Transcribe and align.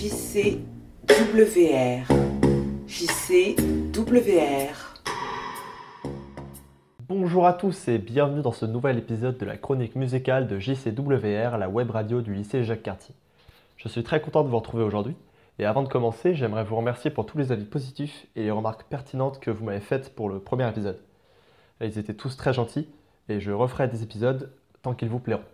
JCWR. 0.00 0.64
JCWR. 2.86 4.24
Bonjour 7.06 7.46
à 7.46 7.52
tous 7.52 7.86
et 7.86 7.98
bienvenue 7.98 8.40
dans 8.40 8.52
ce 8.52 8.64
nouvel 8.64 8.96
épisode 8.96 9.36
de 9.36 9.44
la 9.44 9.58
chronique 9.58 9.96
musicale 9.96 10.46
de 10.46 10.58
JCWR, 10.58 11.58
la 11.58 11.68
web 11.68 11.90
radio 11.90 12.22
du 12.22 12.32
lycée 12.32 12.64
Jacques 12.64 12.82
Cartier. 12.82 13.14
Je 13.76 13.88
suis 13.88 14.02
très 14.02 14.22
content 14.22 14.42
de 14.42 14.48
vous 14.48 14.56
retrouver 14.56 14.84
aujourd'hui 14.84 15.14
et 15.58 15.66
avant 15.66 15.82
de 15.82 15.88
commencer, 15.88 16.34
j'aimerais 16.34 16.64
vous 16.64 16.76
remercier 16.76 17.10
pour 17.10 17.26
tous 17.26 17.36
les 17.36 17.52
avis 17.52 17.66
positifs 17.66 18.26
et 18.36 18.44
les 18.44 18.50
remarques 18.50 18.84
pertinentes 18.84 19.38
que 19.38 19.50
vous 19.50 19.66
m'avez 19.66 19.80
faites 19.80 20.14
pour 20.14 20.30
le 20.30 20.38
premier 20.38 20.66
épisode. 20.66 20.98
Ils 21.82 21.98
étaient 21.98 22.14
tous 22.14 22.38
très 22.38 22.54
gentils 22.54 22.88
et 23.28 23.38
je 23.38 23.52
referai 23.52 23.86
des 23.86 24.02
épisodes 24.02 24.50
tant 24.80 24.94
qu'ils 24.94 25.10
vous 25.10 25.20
plairont. 25.20 25.44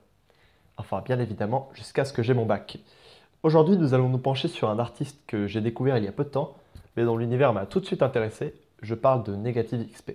Enfin, 0.76 1.02
bien 1.04 1.18
évidemment, 1.18 1.68
jusqu'à 1.74 2.04
ce 2.04 2.12
que 2.12 2.22
j'ai 2.22 2.34
mon 2.34 2.46
bac. 2.46 2.78
Aujourd'hui, 3.42 3.76
nous 3.76 3.94
allons 3.94 4.08
nous 4.08 4.18
pencher 4.18 4.48
sur 4.48 4.70
un 4.70 4.78
artiste 4.78 5.20
que 5.26 5.46
j'ai 5.46 5.60
découvert 5.60 5.98
il 5.98 6.04
y 6.04 6.08
a 6.08 6.12
peu 6.12 6.24
de 6.24 6.30
temps, 6.30 6.56
mais 6.96 7.04
dont 7.04 7.16
l'univers 7.16 7.52
m'a 7.52 7.66
tout 7.66 7.80
de 7.80 7.86
suite 7.86 8.02
intéressé. 8.02 8.54
Je 8.82 8.94
parle 8.94 9.22
de 9.24 9.36
Negative 9.36 9.86
XP. 9.92 10.12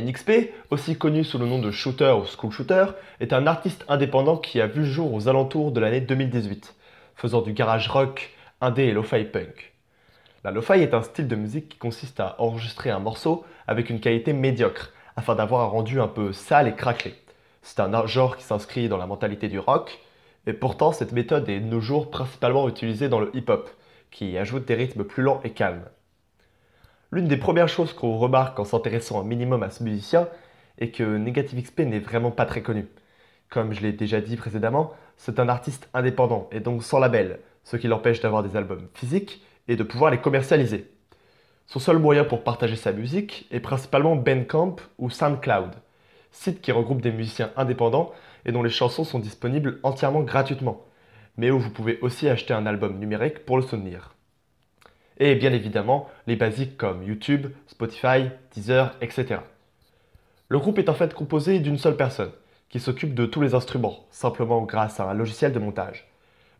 NXP, 0.00 0.50
aussi 0.70 0.96
connu 0.96 1.24
sous 1.24 1.38
le 1.38 1.46
nom 1.46 1.58
de 1.58 1.70
Shooter 1.70 2.12
ou 2.12 2.24
School 2.24 2.50
Shooter, 2.50 2.86
est 3.20 3.32
un 3.32 3.46
artiste 3.46 3.84
indépendant 3.88 4.36
qui 4.36 4.60
a 4.60 4.66
vu 4.66 4.80
le 4.80 4.86
jour 4.86 5.12
aux 5.12 5.28
alentours 5.28 5.72
de 5.72 5.80
l'année 5.80 6.00
2018, 6.00 6.74
faisant 7.16 7.42
du 7.42 7.52
garage 7.52 7.88
rock, 7.88 8.30
indé 8.60 8.84
et 8.84 8.92
lo-fi 8.92 9.24
punk. 9.24 9.72
La 10.42 10.50
lo-fi 10.50 10.74
est 10.74 10.94
un 10.94 11.02
style 11.02 11.28
de 11.28 11.36
musique 11.36 11.68
qui 11.68 11.78
consiste 11.78 12.20
à 12.20 12.36
enregistrer 12.38 12.90
un 12.90 12.98
morceau 12.98 13.44
avec 13.66 13.90
une 13.90 14.00
qualité 14.00 14.32
médiocre, 14.32 14.92
afin 15.16 15.34
d'avoir 15.34 15.62
un 15.62 15.68
rendu 15.68 16.00
un 16.00 16.08
peu 16.08 16.32
sale 16.32 16.68
et 16.68 16.74
craquelé. 16.74 17.14
C'est 17.62 17.80
un 17.80 18.06
genre 18.06 18.36
qui 18.36 18.44
s'inscrit 18.44 18.88
dans 18.88 18.96
la 18.96 19.06
mentalité 19.06 19.48
du 19.48 19.58
rock, 19.58 19.98
et 20.46 20.54
pourtant 20.54 20.92
cette 20.92 21.12
méthode 21.12 21.48
est 21.48 21.60
de 21.60 21.66
nos 21.66 21.80
jours 21.80 22.10
principalement 22.10 22.68
utilisée 22.68 23.08
dans 23.08 23.20
le 23.20 23.30
hip-hop, 23.36 23.68
qui 24.10 24.38
ajoute 24.38 24.64
des 24.64 24.74
rythmes 24.74 25.04
plus 25.04 25.22
lents 25.22 25.40
et 25.44 25.50
calmes. 25.50 25.84
L'une 27.12 27.26
des 27.26 27.36
premières 27.36 27.68
choses 27.68 27.92
qu'on 27.92 28.18
remarque 28.18 28.60
en 28.60 28.64
s'intéressant 28.64 29.20
un 29.20 29.24
minimum 29.24 29.64
à 29.64 29.70
ce 29.70 29.82
musicien 29.82 30.28
est 30.78 30.92
que 30.92 31.16
Negative 31.16 31.60
XP 31.60 31.80
n'est 31.80 31.98
vraiment 31.98 32.30
pas 32.30 32.46
très 32.46 32.62
connu. 32.62 32.86
Comme 33.48 33.72
je 33.72 33.80
l'ai 33.80 33.92
déjà 33.92 34.20
dit 34.20 34.36
précédemment, 34.36 34.92
c'est 35.16 35.40
un 35.40 35.48
artiste 35.48 35.88
indépendant 35.92 36.48
et 36.52 36.60
donc 36.60 36.84
sans 36.84 37.00
label, 37.00 37.40
ce 37.64 37.76
qui 37.76 37.88
l'empêche 37.88 38.20
d'avoir 38.20 38.44
des 38.44 38.56
albums 38.56 38.86
physiques 38.94 39.42
et 39.66 39.74
de 39.74 39.82
pouvoir 39.82 40.12
les 40.12 40.20
commercialiser. 40.20 40.88
Son 41.66 41.80
seul 41.80 41.98
moyen 41.98 42.22
pour 42.22 42.44
partager 42.44 42.76
sa 42.76 42.92
musique 42.92 43.48
est 43.50 43.58
principalement 43.58 44.14
Bandcamp 44.14 44.76
ou 44.98 45.10
SoundCloud, 45.10 45.72
site 46.30 46.60
qui 46.60 46.70
regroupe 46.70 47.02
des 47.02 47.10
musiciens 47.10 47.50
indépendants 47.56 48.12
et 48.44 48.52
dont 48.52 48.62
les 48.62 48.70
chansons 48.70 49.02
sont 49.02 49.18
disponibles 49.18 49.80
entièrement 49.82 50.22
gratuitement, 50.22 50.84
mais 51.36 51.50
où 51.50 51.58
vous 51.58 51.70
pouvez 51.70 51.98
aussi 52.02 52.28
acheter 52.28 52.54
un 52.54 52.66
album 52.66 53.00
numérique 53.00 53.44
pour 53.44 53.56
le 53.56 53.64
soutenir 53.64 54.14
et 55.20 55.36
bien 55.36 55.52
évidemment 55.52 56.08
les 56.26 56.34
basiques 56.34 56.76
comme 56.76 57.04
YouTube, 57.04 57.46
Spotify, 57.68 58.30
Deezer, 58.52 58.96
etc. 59.00 59.40
Le 60.48 60.58
groupe 60.58 60.78
est 60.78 60.88
en 60.88 60.94
fait 60.94 61.14
composé 61.14 61.60
d'une 61.60 61.78
seule 61.78 61.96
personne 61.96 62.32
qui 62.70 62.80
s'occupe 62.80 63.14
de 63.14 63.26
tous 63.26 63.40
les 63.40 63.54
instruments, 63.54 64.06
simplement 64.10 64.62
grâce 64.62 64.98
à 64.98 65.04
un 65.04 65.14
logiciel 65.14 65.52
de 65.52 65.58
montage. 65.58 66.08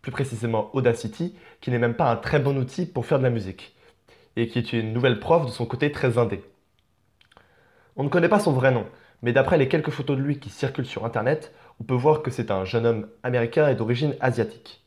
Plus 0.02 0.12
précisément 0.12 0.70
Audacity, 0.74 1.34
qui 1.60 1.70
n'est 1.70 1.78
même 1.78 1.94
pas 1.94 2.10
un 2.10 2.16
très 2.16 2.38
bon 2.38 2.56
outil 2.56 2.86
pour 2.86 3.06
faire 3.06 3.18
de 3.18 3.24
la 3.24 3.30
musique, 3.30 3.74
et 4.36 4.48
qui 4.48 4.58
est 4.58 4.72
une 4.72 4.92
nouvelle 4.92 5.20
preuve 5.20 5.46
de 5.46 5.50
son 5.50 5.66
côté 5.66 5.90
très 5.90 6.18
indé. 6.18 6.42
On 7.96 8.04
ne 8.04 8.08
connaît 8.08 8.28
pas 8.28 8.40
son 8.40 8.52
vrai 8.52 8.72
nom, 8.72 8.86
mais 9.22 9.32
d'après 9.32 9.58
les 9.58 9.68
quelques 9.68 9.90
photos 9.90 10.16
de 10.16 10.22
lui 10.22 10.38
qui 10.38 10.50
circulent 10.50 10.86
sur 10.86 11.04
Internet, 11.04 11.54
on 11.80 11.84
peut 11.84 11.94
voir 11.94 12.22
que 12.22 12.30
c'est 12.30 12.50
un 12.50 12.64
jeune 12.64 12.86
homme 12.86 13.08
américain 13.22 13.68
et 13.68 13.74
d'origine 13.74 14.16
asiatique. 14.20 14.82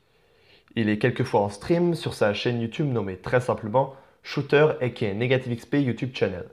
Il 0.76 0.90
est 0.90 0.98
quelquefois 0.98 1.42
en 1.42 1.50
stream 1.50 1.94
sur 1.94 2.16
sa 2.16 2.34
chaîne 2.34 2.60
YouTube 2.60 2.88
nommée 2.88 3.18
très 3.18 3.42
simplement 3.42 3.96
Shooter 4.24 4.70
aka 4.82 5.14
Negative 5.14 5.56
XP 5.56 5.76
YouTube 5.76 6.12
Channel. 6.16 6.46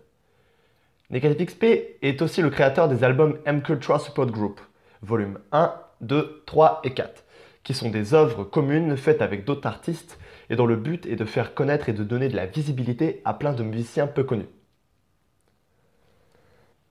Negative 1.08 1.46
XP 1.46 1.64
est 2.02 2.20
aussi 2.20 2.42
le 2.42 2.50
créateur 2.50 2.88
des 2.88 3.02
albums 3.02 3.38
M 3.46 3.62
Cultura 3.62 3.98
Support 3.98 4.26
Group, 4.26 4.60
volume 5.00 5.38
1, 5.52 5.74
2, 6.02 6.42
3 6.44 6.82
et 6.84 6.92
4, 6.92 7.24
qui 7.62 7.72
sont 7.72 7.88
des 7.88 8.12
œuvres 8.12 8.44
communes 8.44 8.96
faites 8.96 9.22
avec 9.22 9.46
d'autres 9.46 9.66
artistes 9.66 10.18
et 10.50 10.56
dont 10.56 10.66
le 10.66 10.76
but 10.76 11.06
est 11.06 11.16
de 11.16 11.24
faire 11.24 11.54
connaître 11.54 11.88
et 11.88 11.94
de 11.94 12.04
donner 12.04 12.28
de 12.28 12.36
la 12.36 12.46
visibilité 12.46 13.22
à 13.24 13.32
plein 13.32 13.54
de 13.54 13.62
musiciens 13.62 14.06
peu 14.06 14.24
connus. 14.24 14.48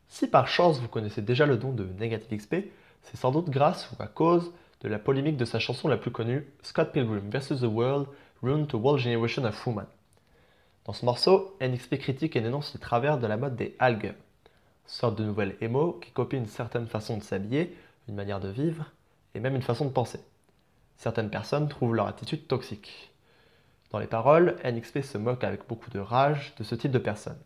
Si 0.08 0.28
par 0.28 0.48
chance 0.48 0.80
vous 0.80 0.88
connaissez 0.88 1.22
déjà 1.22 1.46
le 1.46 1.58
nom 1.58 1.72
de 1.72 1.86
Negative 2.00 2.40
XP, 2.40 2.56
c'est 3.04 3.18
sans 3.18 3.32
doute 3.32 3.52
grâce 3.52 3.92
ou 3.92 4.02
à 4.02 4.08
cause 4.08 4.52
de 4.82 4.88
la 4.88 5.00
polémique 5.00 5.38
de 5.38 5.46
sa 5.46 5.60
chanson 5.60 5.88
la 5.88 5.98
plus 5.98 6.12
connue, 6.12 6.48
Scott 6.62 6.92
Pilgrim 6.94 7.30
vs. 7.30 7.62
The 7.62 7.64
World, 7.64 8.08
Rune 8.42 8.68
to 8.68 8.78
World 8.78 9.02
Generation 9.02 9.44
of 9.44 9.68
Woman. 9.68 9.88
Dans 10.86 10.94
ce 10.94 11.06
morceau, 11.06 11.58
NXP 11.62 11.98
critique 11.98 12.36
et 12.36 12.42
dénonce 12.42 12.74
les 12.74 12.80
travers 12.80 13.18
de 13.18 13.28
la 13.28 13.38
mode 13.38 13.56
des 13.56 13.76
algues, 13.80 14.14
sorte 14.86 15.18
de 15.18 15.26
nouvelle 15.26 15.58
émo 15.62 15.94
qui 15.94 16.12
copie 16.12 16.38
une 16.38 16.48
certaine 16.48 16.88
façon 16.88 17.18
de 17.18 17.24
s'habiller, 17.24 17.76
une 18.08 18.16
manière 18.16 18.40
de 18.40 18.50
vivre 18.50 18.86
et 19.36 19.40
même 19.40 19.56
une 19.56 19.62
façon 19.62 19.86
de 19.86 19.92
penser. 19.92 20.20
Certaines 20.98 21.30
personnes 21.30 21.68
trouvent 21.68 21.96
leur 21.96 22.08
attitude 22.08 22.48
toxique. 22.48 23.12
Dans 23.92 24.00
les 24.00 24.08
paroles, 24.08 24.56
NXP 24.64 25.02
se 25.02 25.18
moque 25.18 25.44
avec 25.44 25.68
beaucoup 25.68 25.90
de 25.90 26.00
rage 26.00 26.54
de 26.58 26.64
ce 26.64 26.76
type 26.76 26.92
de 26.92 27.00
personnes. 27.00 27.40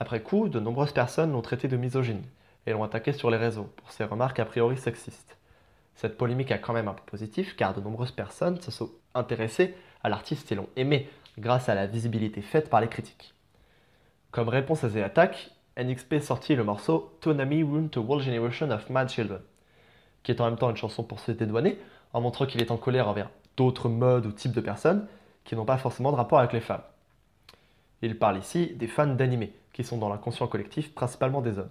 Après 0.00 0.22
coup, 0.22 0.48
de 0.48 0.60
nombreuses 0.60 0.92
personnes 0.92 1.32
l'ont 1.32 1.42
traité 1.42 1.68
de 1.68 1.76
misogyne 1.76 2.22
et 2.66 2.72
l'ont 2.72 2.84
attaqué 2.84 3.12
sur 3.12 3.30
les 3.30 3.36
réseaux 3.36 3.70
pour 3.76 3.92
ses 3.92 4.04
remarques 4.04 4.40
a 4.40 4.44
priori 4.44 4.76
sexistes. 4.76 5.36
Cette 5.96 6.18
polémique 6.18 6.52
a 6.52 6.58
quand 6.58 6.74
même 6.74 6.88
un 6.88 6.94
peu 6.94 7.02
positif 7.06 7.56
car 7.56 7.74
de 7.74 7.80
nombreuses 7.80 8.12
personnes 8.12 8.60
se 8.60 8.70
sont 8.70 8.90
intéressées 9.14 9.74
à 10.04 10.08
l'artiste 10.08 10.52
et 10.52 10.54
l'ont 10.54 10.68
aimé 10.76 11.08
grâce 11.38 11.68
à 11.68 11.74
la 11.74 11.86
visibilité 11.86 12.42
faite 12.42 12.70
par 12.70 12.80
les 12.80 12.88
critiques. 12.88 13.34
Comme 14.30 14.50
réponse 14.50 14.84
à 14.84 14.90
ces 14.90 15.02
attaques, 15.02 15.50
NXP 15.78 16.20
sortit 16.20 16.54
le 16.54 16.64
morceau 16.64 17.16
Tonami 17.20 17.62
Rune 17.62 17.88
to 17.88 18.02
World 18.02 18.24
Generation 18.24 18.70
of 18.70 18.88
Mad 18.90 19.08
Children, 19.08 19.40
qui 20.22 20.32
est 20.32 20.40
en 20.40 20.44
même 20.44 20.58
temps 20.58 20.70
une 20.70 20.76
chanson 20.76 21.02
pour 21.02 21.18
se 21.18 21.32
dédouaner 21.32 21.78
en 22.12 22.20
montrant 22.20 22.46
qu'il 22.46 22.60
est 22.60 22.70
en 22.70 22.76
colère 22.76 23.08
envers 23.08 23.30
d'autres 23.56 23.88
modes 23.88 24.26
ou 24.26 24.32
types 24.32 24.52
de 24.52 24.60
personnes 24.60 25.06
qui 25.44 25.56
n'ont 25.56 25.64
pas 25.64 25.78
forcément 25.78 26.12
de 26.12 26.16
rapport 26.16 26.38
avec 26.38 26.52
les 26.52 26.60
femmes. 26.60 26.82
Il 28.02 28.18
parle 28.18 28.38
ici 28.38 28.74
des 28.74 28.86
fans 28.86 29.06
d'animé, 29.06 29.54
qui 29.72 29.82
sont 29.82 29.96
dans 29.96 30.10
l'inconscient 30.10 30.46
collectif 30.46 30.94
principalement 30.94 31.40
des 31.40 31.58
hommes. 31.58 31.70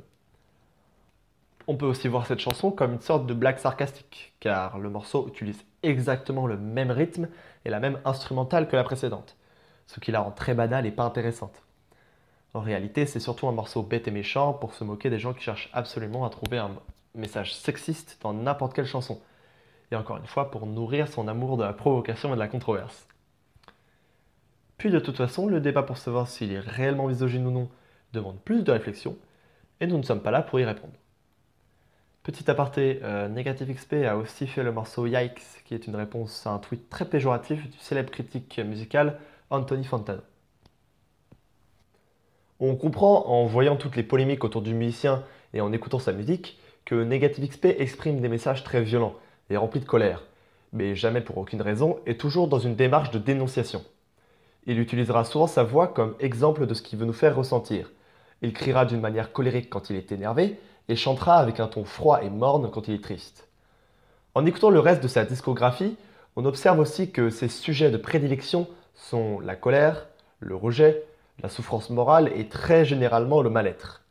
On 1.68 1.78
peut 1.78 1.88
aussi 1.88 2.08
voir 2.08 2.28
cette 2.28 2.40
chanson 2.40 2.70
comme 2.70 2.94
une 2.94 3.02
sorte 3.02 3.26
de 3.26 3.34
blague 3.34 3.58
sarcastique, 3.58 4.34
car 4.40 4.78
le 4.78 4.90
morceau 4.90 5.28
utilise 5.28 5.66
exactement 5.82 6.46
le 6.46 6.58
même 6.58 6.92
rythme 6.92 7.28
et 7.66 7.72
la 7.72 7.80
même 7.80 8.00
instrumentale 8.06 8.68
que 8.68 8.76
la 8.76 8.84
précédente, 8.84 9.36
ce 9.88 10.00
qui 10.00 10.12
la 10.12 10.22
rend 10.22 10.32
très 10.32 10.54
banale 10.54 10.86
et 10.86 10.92
pas 10.92 11.04
intéressante. 11.04 11.64
En 12.54 12.60
réalité, 12.60 13.08
c'est 13.08 13.20
surtout 13.20 13.48
un 13.48 13.52
morceau 13.52 13.82
bête 13.82 14.08
et 14.08 14.12
méchant 14.12 14.54
pour 14.54 14.76
se 14.76 14.84
moquer 14.84 15.10
des 15.10 15.18
gens 15.18 15.34
qui 15.34 15.44
cherchent 15.44 15.72
absolument 15.74 16.24
à 16.24 16.30
trouver 16.30 16.60
un 16.60 16.72
message 17.16 17.56
sexiste 17.56 18.20
dans 18.22 18.34
n'importe 18.34 18.74
quelle 18.74 18.86
chanson, 18.86 19.20
et 19.92 19.96
encore 19.96 20.18
une 20.18 20.28
fois 20.28 20.52
pour 20.52 20.68
nourrir 20.68 21.08
son 21.08 21.28
amour 21.28 21.58
de 21.58 21.64
la 21.64 21.74
provocation 21.74 22.30
et 22.30 22.36
de 22.36 22.40
la 22.40 22.48
controverse. 22.48 23.08
Puis 24.78 24.92
de 24.92 25.00
toute 25.00 25.18
façon, 25.18 25.48
le 25.48 25.62
débat 25.62 25.84
pour 25.84 25.98
savoir 25.98 26.28
s'il 26.28 26.52
est 26.52 26.60
réellement 26.60 27.08
misogyne 27.08 27.48
ou 27.48 27.52
non 27.52 27.70
demande 28.14 28.40
plus 28.40 28.64
de 28.64 28.72
réflexion, 28.72 29.18
et 29.80 29.88
nous 29.88 29.98
ne 29.98 30.04
sommes 30.04 30.22
pas 30.22 30.32
là 30.32 30.44
pour 30.44 30.60
y 30.60 30.66
répondre. 30.66 30.94
Petit 32.26 32.50
aparté, 32.50 33.02
euh, 33.04 33.28
Negative 33.28 33.72
XP 33.72 34.04
a 34.04 34.18
aussi 34.18 34.48
fait 34.48 34.64
le 34.64 34.72
morceau 34.72 35.06
Yikes, 35.06 35.44
qui 35.64 35.76
est 35.76 35.86
une 35.86 35.96
réponse 35.96 36.48
à 36.48 36.54
un 36.54 36.58
tweet 36.58 36.90
très 36.90 37.06
péjoratif 37.06 37.70
du 37.70 37.78
célèbre 37.78 38.10
critique 38.10 38.60
musical 38.66 39.20
Anthony 39.52 39.84
Fantano. 39.84 40.22
On 42.60 42.76
comprend 42.78 43.28
en 43.28 43.46
voyant 43.46 43.76
toutes 43.76 43.96
les 43.96 44.02
polémiques 44.02 44.44
autour 44.44 44.64
du 44.64 44.74
musicien 44.74 45.24
et 45.54 45.62
en 45.62 45.72
écoutant 45.72 46.00
sa 46.00 46.14
musique 46.14 46.58
que 46.84 46.96
Negative 46.96 47.48
XP 47.48 47.66
exprime 47.78 48.20
des 48.22 48.28
messages 48.28 48.64
très 48.64 48.82
violents 48.82 49.14
et 49.52 49.58
remplis 49.58 49.82
de 49.82 49.86
colère, 49.86 50.24
mais 50.74 50.96
jamais 50.96 51.22
pour 51.22 51.38
aucune 51.38 51.62
raison 51.62 52.00
et 52.08 52.18
toujours 52.18 52.48
dans 52.48 52.58
une 52.58 52.76
démarche 52.76 53.12
de 53.12 53.20
dénonciation. 53.20 53.84
Il 54.66 54.80
utilisera 54.80 55.26
souvent 55.26 55.46
sa 55.46 55.62
voix 55.62 55.90
comme 55.90 56.16
exemple 56.20 56.66
de 56.66 56.74
ce 56.74 56.82
qu'il 56.82 56.98
veut 56.98 57.06
nous 57.06 57.14
faire 57.14 57.36
ressentir. 57.36 57.92
Il 58.42 58.52
criera 58.52 58.86
d'une 58.86 59.00
manière 59.00 59.32
colérique 59.32 59.70
quand 59.70 59.92
il 59.92 59.96
est 59.96 60.12
énervé 60.12 60.58
et 60.88 60.96
chantera 60.96 61.38
avec 61.38 61.60
un 61.60 61.68
ton 61.68 61.84
froid 61.84 62.22
et 62.24 62.30
morne 62.30 62.70
quand 62.72 62.88
il 62.88 62.96
est 62.96 63.04
triste. 63.04 63.48
En 64.34 64.46
écoutant 64.46 64.70
le 64.70 64.80
reste 64.80 65.02
de 65.02 65.08
sa 65.08 65.26
discographie, 65.26 65.98
on 66.36 66.46
observe 66.46 66.80
aussi 66.80 67.12
que 67.12 67.30
ses 67.30 67.48
sujets 67.48 67.92
de 67.92 67.98
prédilection 67.98 68.68
sont 68.94 69.40
la 69.40 69.56
colère, 69.56 70.08
le 70.40 70.56
rejet, 70.56 71.04
la 71.42 71.50
souffrance 71.50 71.90
morale 71.90 72.32
et 72.36 72.48
très 72.48 72.86
généralement 72.86 73.42
le 73.42 73.50
mal-être. 73.50 74.04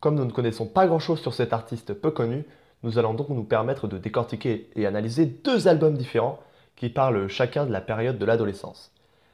Comme 0.00 0.16
nous 0.16 0.24
ne 0.24 0.32
connaissons 0.32 0.66
pas 0.66 0.86
grand-chose 0.86 1.20
sur 1.20 1.34
cet 1.34 1.52
artiste 1.52 1.94
peu 1.94 2.10
connu, 2.10 2.44
nous 2.82 2.98
allons 2.98 3.14
donc 3.14 3.30
nous 3.30 3.44
permettre 3.44 3.88
de 3.88 3.96
décortiquer 3.96 4.68
et 4.76 4.86
analyser 4.86 5.24
deux 5.24 5.68
albums 5.68 5.96
différents 5.96 6.40
qui 6.76 6.90
parlent 6.90 7.28
chacun 7.28 7.64
de 7.64 7.72
la 7.72 7.80
période 7.80 8.18
de 8.18 8.24
l'adolescence, 8.24 8.92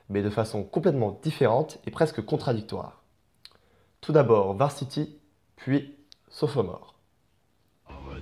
mais 0.08 0.22
de 0.22 0.31
façon 0.31 0.62
complètement 0.62 1.19
différente 1.22 1.78
et 1.87 1.90
presque 1.90 2.25
contradictoire. 2.25 3.02
Tout 4.00 4.12
d'abord 4.12 4.55
Varsity, 4.55 5.19
puis 5.56 5.96
Sophomore. 6.31 6.94
Over 7.91 8.21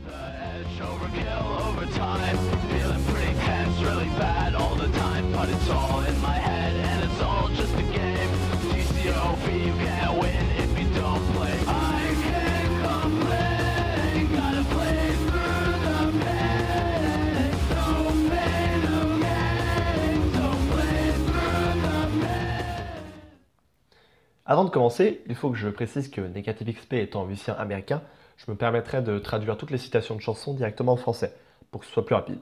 Avant 24.50 24.64
de 24.64 24.70
commencer, 24.70 25.20
il 25.26 25.34
faut 25.34 25.50
que 25.50 25.58
je 25.58 25.68
précise 25.68 26.10
que 26.10 26.22
Negative 26.22 26.74
XP 26.74 26.94
étant 26.94 27.22
un 27.22 27.26
musicien 27.26 27.52
américain, 27.52 28.00
je 28.38 28.50
me 28.50 28.56
permettrai 28.56 29.02
de 29.02 29.18
traduire 29.18 29.58
toutes 29.58 29.70
les 29.70 29.76
citations 29.76 30.14
de 30.14 30.22
chansons 30.22 30.54
directement 30.54 30.92
en 30.92 30.96
français, 30.96 31.34
pour 31.70 31.82
que 31.82 31.86
ce 31.86 31.92
soit 31.92 32.06
plus 32.06 32.14
rapide. 32.14 32.38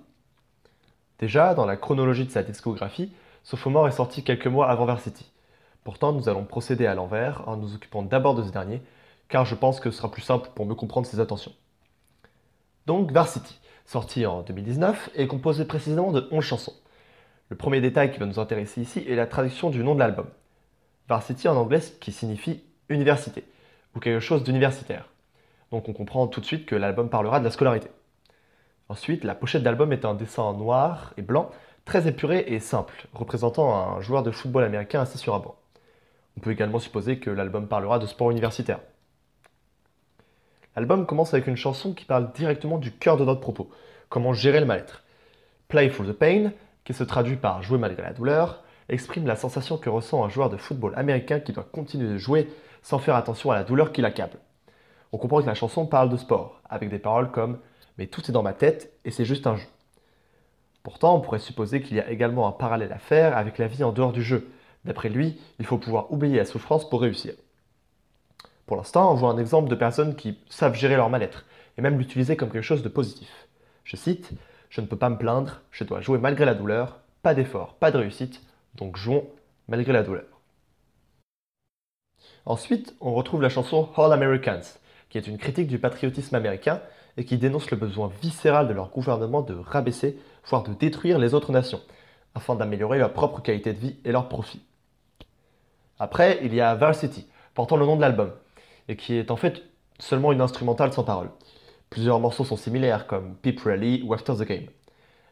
Déjà, 1.19 1.55
dans 1.55 1.67
la 1.67 1.77
chronologie 1.77 2.25
de 2.25 2.31
sa 2.31 2.45
discographie, 2.45 3.13
Sophomore 3.43 3.89
est 3.89 3.93
sorti 3.93 4.23
quelques 4.23 4.47
mois 4.47 4.71
avant 4.71 4.85
Varsity. 4.85 5.29
Pourtant, 5.83 6.13
nous 6.13 6.29
allons 6.29 6.45
procéder 6.45 6.87
à 6.87 6.95
l'envers 6.95 7.43
en 7.49 7.57
nous 7.57 7.75
occupant 7.75 8.05
d'abord 8.05 8.37
de 8.37 8.45
ce 8.45 8.53
dernier, 8.53 8.83
car 9.29 9.45
je 9.45 9.57
pense 9.57 9.81
que 9.81 9.91
ce 9.91 9.97
sera 9.97 10.09
plus 10.09 10.23
simple 10.23 10.51
pour 10.55 10.65
mieux 10.65 10.77
comprendre 10.77 11.09
ses 11.09 11.19
intentions. 11.19 11.55
Donc, 12.87 13.11
Varsity, 13.11 13.59
sorti 13.85 14.27
en 14.27 14.43
2019, 14.43 15.11
est 15.17 15.27
composé 15.27 15.65
précisément 15.65 16.13
de 16.13 16.29
11 16.31 16.45
chansons. 16.45 16.75
Le 17.49 17.57
premier 17.57 17.81
détail 17.81 18.13
qui 18.13 18.21
va 18.21 18.27
nous 18.27 18.39
intéresser 18.39 18.81
ici 18.81 19.05
est 19.09 19.17
la 19.17 19.27
traduction 19.27 19.71
du 19.71 19.83
nom 19.83 19.95
de 19.95 19.99
l'album. 19.99 20.27
Varsity 21.09 21.49
en 21.49 21.57
anglais 21.57 21.81
qui 22.01 22.13
signifie 22.13 22.63
université, 22.89 23.45
ou 23.95 24.01
quelque 24.01 24.21
chose 24.21 24.43
d'universitaire. 24.43 25.09
Donc 25.71 25.89
on 25.89 25.93
comprend 25.93 26.27
tout 26.27 26.41
de 26.41 26.47
suite 26.47 26.67
que 26.67 26.77
l'album 26.77 27.09
parlera 27.09 27.41
de 27.41 27.45
la 27.45 27.51
scolarité. 27.51 27.89
Ensuite, 28.89 29.25
la 29.25 29.35
pochette 29.35 29.63
d'album 29.63 29.93
est 29.93 30.05
un 30.05 30.15
dessin 30.15 30.53
noir 30.53 31.13
et 31.17 31.23
blanc, 31.23 31.51
très 31.85 32.07
épuré 32.07 32.45
et 32.49 32.61
simple, 32.61 33.07
représentant 33.15 33.75
un 33.75 34.01
joueur 34.01 34.23
de 34.23 34.31
football 34.31 34.65
américain 34.65 35.01
assis 35.01 35.19
sur 35.19 35.35
un 35.35 35.41
banc. 35.41 35.57
On 36.37 36.41
peut 36.41 36.51
également 36.51 36.79
supposer 36.79 37.19
que 37.19 37.31
l'album 37.31 37.67
parlera 37.67 37.99
de 37.99 38.07
sport 38.07 38.31
universitaire. 38.31 38.81
L'album 40.77 41.07
commence 41.07 41.33
avec 41.33 41.47
une 41.47 41.57
chanson 41.57 41.95
qui 41.95 42.05
parle 42.05 42.33
directement 42.33 42.79
du 42.79 42.93
cœur 42.93 43.17
de 43.17 43.25
notre 43.25 43.41
propos, 43.41 43.71
comment 44.09 44.35
gérer 44.35 44.61
le 44.61 44.67
mal-être. 44.67 45.03
Play 45.69 45.89
for 45.89 46.07
the 46.07 46.13
Pain, 46.13 46.53
qui 46.85 46.93
se 46.93 47.03
traduit 47.03 47.37
par 47.37 47.63
jouer 47.63 47.79
malgré 47.79 48.03
la 48.03 48.13
douleur, 48.13 48.63
exprime 48.89 49.27
la 49.27 49.37
sensation 49.37 49.79
que 49.79 49.91
ressent 49.91 50.25
un 50.25 50.29
joueur 50.29 50.51
de 50.51 50.57
football 50.57 50.95
américain 50.97 51.41
qui 51.41 51.53
doit 51.53 51.69
continuer 51.71 52.09
de 52.09 52.19
jouer 52.19 52.49
sans 52.83 52.99
faire 52.99 53.17
attention 53.17 53.51
à 53.51 53.57
la 53.57 53.65
douleur 53.65 53.93
qui 53.93 54.01
l'accable. 54.01 54.39
On 55.13 55.19
comprend 55.19 55.41
que 55.41 55.47
la 55.47 55.55
chanson 55.55 55.87
parle 55.87 56.09
de 56.09 56.17
sport, 56.17 56.61
avec 56.69 56.91
des 56.91 56.99
paroles 56.99 57.31
comme 57.31 57.59
Mais 57.99 58.07
tout 58.07 58.23
est 58.29 58.33
dans 58.33 58.43
ma 58.43 58.53
tête 58.53 58.93
et 59.05 59.11
c'est 59.11 59.25
juste 59.25 59.47
un 59.47 59.57
jeu. 59.57 59.67
Pourtant, 60.83 61.17
on 61.17 61.21
pourrait 61.21 61.41
supposer 61.41 61.83
qu'il 61.83 61.97
y 61.97 62.01
a 62.01 62.11
également 62.11 62.47
un 62.47 62.53
parallèle 62.53 62.93
à 62.93 62.99
faire 62.99 63.37
avec 63.37 63.59
la 63.59 63.67
vie 63.67 63.83
en 63.83 63.93
dehors 63.93 64.13
du 64.13 64.23
jeu. 64.23 64.51
D'après 64.85 65.09
lui, 65.09 65.41
il 65.59 65.67
faut 65.67 65.79
pouvoir 65.79 66.13
oublier 66.13 66.37
la 66.37 66.45
souffrance 66.45 66.89
pour 66.89 67.01
réussir. 67.01 67.35
Pour 68.67 68.77
l'instant, 68.77 69.11
on 69.11 69.15
voit 69.15 69.31
un 69.31 69.39
exemple 69.39 69.69
de 69.69 69.75
personnes 69.75 70.15
qui 70.15 70.39
savent 70.49 70.75
gérer 70.75 70.97
leur 70.97 71.11
mal-être 71.11 71.45
et 71.77 71.83
même 71.83 71.99
l'utiliser 71.99 72.37
comme 72.37 72.51
quelque 72.51 72.63
chose 72.63 72.83
de 72.83 72.89
positif. 72.89 73.49
Je 73.85 73.97
cite 73.97 74.31
Je 74.69 74.81
ne 74.81 74.87
peux 74.87 74.97
pas 74.97 75.11
me 75.11 75.19
plaindre, 75.19 75.61
je 75.71 75.85
dois 75.85 76.01
jouer 76.01 76.19
malgré 76.19 76.45
la 76.45 76.55
douleur, 76.55 77.01
pas 77.23 77.35
d'effort, 77.35 77.75
pas 77.75 77.91
de 77.91 77.99
réussite, 77.99 78.43
donc 78.77 78.97
jouons 78.97 79.29
malgré 79.69 79.93
la 79.93 80.03
douleur. 80.03 80.25
Ensuite, 82.45 82.95
on 83.01 83.15
retrouve 83.15 83.43
la 83.43 83.49
chanson 83.49 83.89
All 83.97 84.13
Americans, 84.13 84.63
qui 85.11 85.19
est 85.19 85.27
une 85.27 85.39
critique 85.39 85.67
du 85.67 85.79
patriotisme 85.79 86.35
américain 86.35 86.81
et 87.17 87.25
qui 87.25 87.39
dénonce 87.39 87.71
le 87.71 87.77
besoin 87.77 88.11
viscéral 88.23 88.69
de 88.69 88.73
leur 88.73 88.91
gouvernement 88.91 89.43
de 89.43 89.55
rabaisser, 89.55 90.19
voire 90.45 90.63
de 90.63 90.73
détruire 90.75 91.19
les 91.19 91.35
autres 91.35 91.53
nations, 91.53 91.81
afin 92.35 92.55
d'améliorer 92.55 92.99
leur 92.99 93.13
propre 93.13 93.41
qualité 93.41 93.73
de 93.73 93.79
vie 93.79 93.97
et 94.05 94.13
leur 94.13 94.29
profit. 94.29 94.61
Après, 95.99 96.39
il 96.43 96.55
y 96.55 96.61
a 96.61 96.75
Varsity, 96.75 97.27
portant 97.55 97.77
le 97.77 97.87
nom 97.87 97.97
de 97.97 98.03
l'album, 98.03 98.33
et 98.89 98.97
qui 98.97 99.15
est 99.15 99.31
en 99.31 99.37
fait 99.37 99.63
seulement 99.99 100.33
une 100.33 100.43
instrumentale 100.43 100.93
sans 100.93 101.05
parole. 101.05 101.31
Plusieurs 101.89 102.21
morceaux 102.21 102.45
sont 102.45 102.57
similaires, 102.57 103.07
comme 103.07 103.35
Peep 103.37 103.61
Rally 103.61 104.03
ou 104.05 104.13
After 104.13 104.35
the 104.35 104.43
Game. 104.43 104.67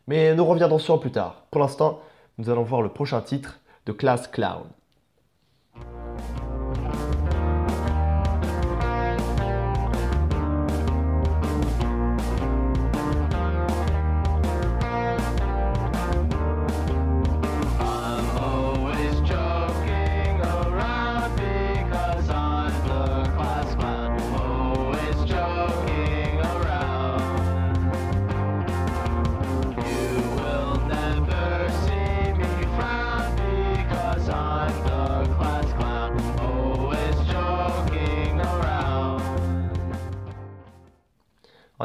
Mais 0.07 0.35
nous 0.35 0.45
reviendrons 0.45 0.79
sur 0.79 1.01
plus 1.01 1.13
tard. 1.13 1.45
Pour 1.51 1.61
l'instant, 1.61 2.01
nous 2.39 2.51
allons 2.51 2.63
voir 2.63 2.83
le 2.83 2.89
prochain 2.89 3.21
titre 3.21 3.61
de 3.87 3.93
Class 3.93 4.29
Clown. 4.29 4.67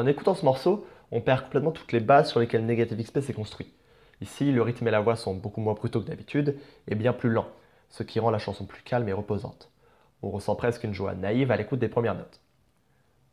En 0.00 0.06
écoutant 0.06 0.34
ce 0.34 0.46
morceau, 0.46 0.86
on 1.10 1.20
perd 1.20 1.42
complètement 1.42 1.72
toutes 1.72 1.92
les 1.92 2.00
bases 2.00 2.30
sur 2.30 2.40
lesquelles 2.40 2.64
Negative 2.64 2.96
XP 3.02 3.20
s'est 3.20 3.34
construit. 3.34 3.70
Ici, 4.22 4.50
le 4.50 4.62
rythme 4.62 4.88
et 4.88 4.90
la 4.90 5.02
voix 5.02 5.14
sont 5.14 5.34
beaucoup 5.34 5.60
moins 5.60 5.74
brutaux 5.74 6.00
que 6.00 6.06
d'habitude 6.06 6.56
et 6.88 6.94
bien 6.94 7.12
plus 7.12 7.28
lents, 7.28 7.50
ce 7.90 8.02
qui 8.02 8.18
rend 8.18 8.30
la 8.30 8.38
chanson 8.38 8.64
plus 8.64 8.82
calme 8.82 9.10
et 9.10 9.12
reposante. 9.12 9.70
On 10.22 10.30
ressent 10.30 10.54
presque 10.54 10.84
une 10.84 10.94
joie 10.94 11.14
naïve 11.14 11.50
à 11.50 11.56
l'écoute 11.58 11.80
des 11.80 11.90
premières 11.90 12.14
notes. 12.14 12.40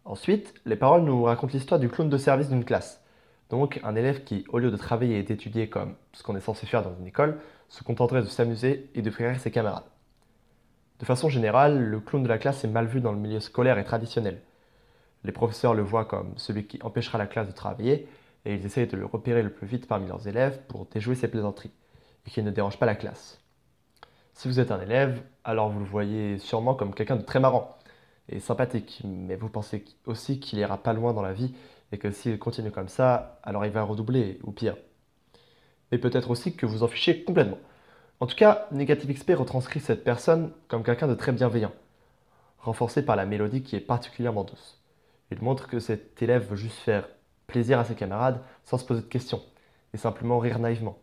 Ensuite, 0.03 0.55
les 0.65 0.75
paroles 0.75 1.03
nous 1.03 1.23
racontent 1.23 1.53
l'histoire 1.53 1.79
du 1.79 1.87
clown 1.87 2.09
de 2.09 2.17
service 2.17 2.49
d'une 2.49 2.65
classe. 2.65 3.01
Donc, 3.49 3.79
un 3.85 3.95
élève 3.95 4.25
qui, 4.25 4.43
au 4.49 4.59
lieu 4.59 4.69
de 4.69 4.75
travailler 4.75 5.19
et 5.19 5.23
d'étudier 5.23 5.69
comme 5.69 5.95
ce 6.11 6.21
qu'on 6.21 6.35
est 6.35 6.41
censé 6.41 6.65
faire 6.65 6.83
dans 6.83 6.97
une 6.99 7.07
école, 7.07 7.39
se 7.69 7.85
contenterait 7.85 8.23
de 8.23 8.27
s'amuser 8.27 8.89
et 8.93 9.01
de 9.01 9.09
faire 9.09 9.39
ses 9.39 9.51
camarades. 9.51 9.87
De 10.99 11.05
façon 11.05 11.29
générale, 11.29 11.79
le 11.79 12.01
clown 12.01 12.23
de 12.23 12.27
la 12.27 12.37
classe 12.37 12.65
est 12.65 12.67
mal 12.67 12.87
vu 12.87 12.99
dans 12.99 13.13
le 13.13 13.19
milieu 13.19 13.39
scolaire 13.39 13.79
et 13.79 13.85
traditionnel. 13.85 14.41
Les 15.23 15.31
professeurs 15.31 15.73
le 15.73 15.81
voient 15.81 16.05
comme 16.05 16.33
celui 16.37 16.65
qui 16.65 16.79
empêchera 16.83 17.17
la 17.17 17.27
classe 17.27 17.47
de 17.47 17.53
travailler 17.53 18.07
et 18.45 18.53
ils 18.53 18.65
essayent 18.65 18.87
de 18.87 18.97
le 18.97 19.05
repérer 19.05 19.43
le 19.43 19.51
plus 19.51 19.67
vite 19.67 19.87
parmi 19.87 20.07
leurs 20.07 20.27
élèves 20.27 20.61
pour 20.67 20.85
déjouer 20.85 21.15
ses 21.15 21.27
plaisanteries 21.27 21.71
et 22.25 22.29
qu'il 22.29 22.43
ne 22.43 22.51
dérange 22.51 22.77
pas 22.77 22.85
la 22.85 22.95
classe. 22.95 23.41
Si 24.33 24.47
vous 24.47 24.59
êtes 24.59 24.71
un 24.71 24.79
élève, 24.79 25.21
alors 25.43 25.69
vous 25.69 25.79
le 25.79 25.85
voyez 25.85 26.37
sûrement 26.37 26.75
comme 26.75 26.93
quelqu'un 26.93 27.15
de 27.15 27.23
très 27.23 27.39
marrant 27.39 27.77
et 28.29 28.39
sympathique, 28.39 29.01
mais 29.03 29.35
vous 29.35 29.49
pensez 29.49 29.83
aussi 30.05 30.39
qu'il 30.39 30.59
ira 30.59 30.77
pas 30.77 30.93
loin 30.93 31.13
dans 31.13 31.21
la 31.21 31.33
vie 31.33 31.55
et 31.91 31.97
que 31.97 32.11
s'il 32.11 32.37
continue 32.37 32.71
comme 32.71 32.89
ça, 32.89 33.39
alors 33.43 33.65
il 33.65 33.71
va 33.71 33.83
redoubler 33.83 34.39
ou 34.43 34.51
pire. 34.51 34.77
Mais 35.91 35.97
peut-être 35.97 36.29
aussi 36.29 36.55
que 36.55 36.65
vous 36.65 36.83
en 36.83 36.87
fichez 36.87 37.23
complètement. 37.23 37.59
En 38.19 38.27
tout 38.27 38.35
cas, 38.35 38.67
Negative 38.71 39.13
XP 39.13 39.31
retranscrit 39.35 39.79
cette 39.79 40.03
personne 40.03 40.51
comme 40.67 40.83
quelqu'un 40.83 41.07
de 41.07 41.15
très 41.15 41.31
bienveillant, 41.31 41.73
renforcé 42.59 43.03
par 43.03 43.15
la 43.15 43.25
mélodie 43.25 43.63
qui 43.63 43.75
est 43.75 43.81
particulièrement 43.81 44.43
douce. 44.43 44.79
Il 45.31 45.41
montre 45.41 45.67
que 45.67 45.79
cet 45.79 46.21
élève 46.21 46.49
veut 46.49 46.55
juste 46.55 46.79
faire 46.79 47.07
plaisir 47.47 47.79
à 47.79 47.85
ses 47.85 47.95
camarades 47.95 48.41
sans 48.63 48.77
se 48.77 48.85
poser 48.85 49.01
de 49.01 49.07
questions 49.07 49.41
et 49.93 49.97
simplement 49.97 50.39
rire 50.39 50.59
naïvement. 50.59 50.97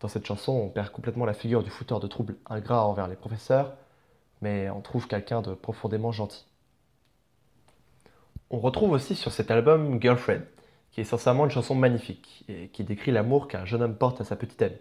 Dans 0.00 0.08
cette 0.08 0.26
chanson, 0.26 0.52
on 0.52 0.68
perd 0.68 0.90
complètement 0.90 1.24
la 1.24 1.32
figure 1.32 1.62
du 1.62 1.70
fouteur 1.70 2.00
de 2.00 2.06
troubles 2.06 2.36
ingrat 2.46 2.86
envers 2.86 3.08
les 3.08 3.16
professeurs, 3.16 3.74
mais 4.42 4.68
on 4.70 4.80
trouve 4.80 5.08
quelqu'un 5.08 5.42
de 5.42 5.54
profondément 5.54 6.12
gentil. 6.12 6.44
On 8.50 8.58
retrouve 8.58 8.92
aussi 8.92 9.14
sur 9.14 9.32
cet 9.32 9.50
album 9.50 10.00
Girlfriend, 10.00 10.42
qui 10.92 11.00
est 11.00 11.04
sincèrement 11.04 11.44
une 11.44 11.50
chanson 11.50 11.74
magnifique 11.74 12.44
et 12.48 12.68
qui 12.68 12.84
décrit 12.84 13.10
l'amour 13.10 13.48
qu'un 13.48 13.64
jeune 13.64 13.82
homme 13.82 13.96
porte 13.96 14.20
à 14.20 14.24
sa 14.24 14.36
petite 14.36 14.62
amie. 14.62 14.76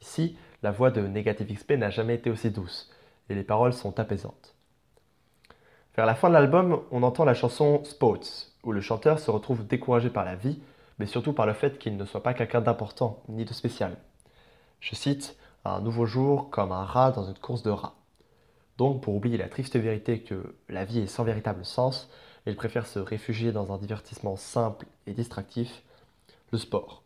Ici, 0.00 0.36
la 0.62 0.70
voix 0.70 0.90
de 0.90 1.00
Negative 1.00 1.52
XP 1.52 1.72
n'a 1.72 1.90
jamais 1.90 2.14
été 2.14 2.30
aussi 2.30 2.50
douce 2.50 2.90
et 3.28 3.34
les 3.34 3.42
paroles 3.42 3.72
sont 3.72 3.98
apaisantes. 3.98 4.53
Vers 5.96 6.06
la 6.06 6.16
fin 6.16 6.28
de 6.28 6.34
l'album, 6.34 6.80
on 6.90 7.04
entend 7.04 7.24
la 7.24 7.34
chanson 7.34 7.84
Sports, 7.84 8.48
où 8.64 8.72
le 8.72 8.80
chanteur 8.80 9.20
se 9.20 9.30
retrouve 9.30 9.64
découragé 9.64 10.10
par 10.10 10.24
la 10.24 10.34
vie, 10.34 10.58
mais 10.98 11.06
surtout 11.06 11.32
par 11.32 11.46
le 11.46 11.52
fait 11.52 11.78
qu'il 11.78 11.96
ne 11.96 12.04
soit 12.04 12.22
pas 12.22 12.34
quelqu'un 12.34 12.60
d'important 12.60 13.22
ni 13.28 13.44
de 13.44 13.52
spécial. 13.52 13.96
Je 14.80 14.96
cite 14.96 15.36
Un 15.64 15.80
nouveau 15.80 16.04
jour 16.04 16.50
comme 16.50 16.72
un 16.72 16.84
rat 16.84 17.12
dans 17.12 17.24
une 17.24 17.38
course 17.38 17.62
de 17.62 17.70
rats. 17.70 17.94
Donc 18.76 19.02
pour 19.02 19.14
oublier 19.14 19.36
la 19.36 19.48
triste 19.48 19.76
vérité 19.76 20.18
que 20.18 20.56
la 20.68 20.84
vie 20.84 20.98
est 20.98 21.06
sans 21.06 21.22
véritable 21.22 21.64
sens, 21.64 22.10
il 22.44 22.56
préfère 22.56 22.88
se 22.88 22.98
réfugier 22.98 23.52
dans 23.52 23.72
un 23.72 23.78
divertissement 23.78 24.34
simple 24.34 24.86
et 25.06 25.12
distractif, 25.12 25.84
le 26.50 26.58
sport. 26.58 27.04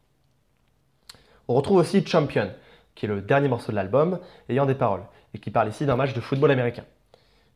On 1.47 1.55
retrouve 1.55 1.77
aussi 1.77 2.05
Champion, 2.07 2.51
qui 2.95 3.05
est 3.05 3.09
le 3.09 3.21
dernier 3.21 3.49
morceau 3.49 3.71
de 3.71 3.77
l'album 3.77 4.19
ayant 4.49 4.65
des 4.65 4.75
paroles, 4.75 5.05
et 5.35 5.39
qui 5.39 5.51
parle 5.51 5.69
ici 5.69 5.85
d'un 5.85 5.97
match 5.97 6.15
de 6.15 6.21
football 6.21 6.51
américain. 6.51 6.85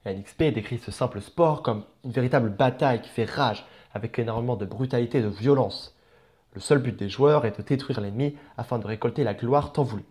NXP 0.05 0.53
décrit 0.53 0.79
ce 0.79 0.91
simple 0.91 1.21
sport 1.21 1.63
comme 1.63 1.85
une 2.05 2.11
véritable 2.11 2.51
bataille 2.51 3.01
qui 3.03 3.09
fait 3.09 3.25
rage, 3.25 3.65
avec 3.95 4.19
énormément 4.19 4.57
de 4.57 4.65
brutalité 4.65 5.19
et 5.19 5.23
de 5.23 5.29
violence. 5.29 5.97
Le 6.55 6.61
seul 6.61 6.79
but 6.79 6.99
des 6.99 7.09
joueurs 7.09 7.47
est 7.47 7.57
de 7.57 7.63
détruire 7.63 8.01
l'ennemi 8.01 8.37
afin 8.57 8.79
de 8.79 8.87
récolter 8.87 9.23
la 9.23 9.35
gloire 9.35 9.73
tant 9.73 9.85
voulue. 9.85 10.05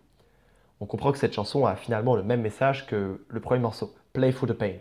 On 0.80 0.86
comprend 0.86 1.12
que 1.12 1.18
cette 1.18 1.34
chanson 1.34 1.66
a 1.66 1.76
finalement 1.76 2.16
le 2.16 2.22
même 2.22 2.40
message 2.40 2.86
que 2.86 3.24
le 3.28 3.40
premier 3.40 3.60
morceau, 3.60 3.94
Play 4.12 4.32
for 4.32 4.48
the 4.48 4.54
Pain. 4.54 4.76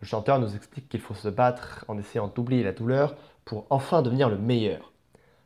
Le 0.00 0.06
chanteur 0.06 0.38
nous 0.38 0.56
explique 0.56 0.88
qu'il 0.88 1.00
faut 1.00 1.14
se 1.14 1.28
battre 1.28 1.84
en 1.88 1.98
essayant 1.98 2.28
d'oublier 2.28 2.62
la 2.62 2.72
douleur 2.72 3.16
pour 3.44 3.66
enfin 3.70 4.02
devenir 4.02 4.28
le 4.28 4.38
meilleur. 4.38 4.92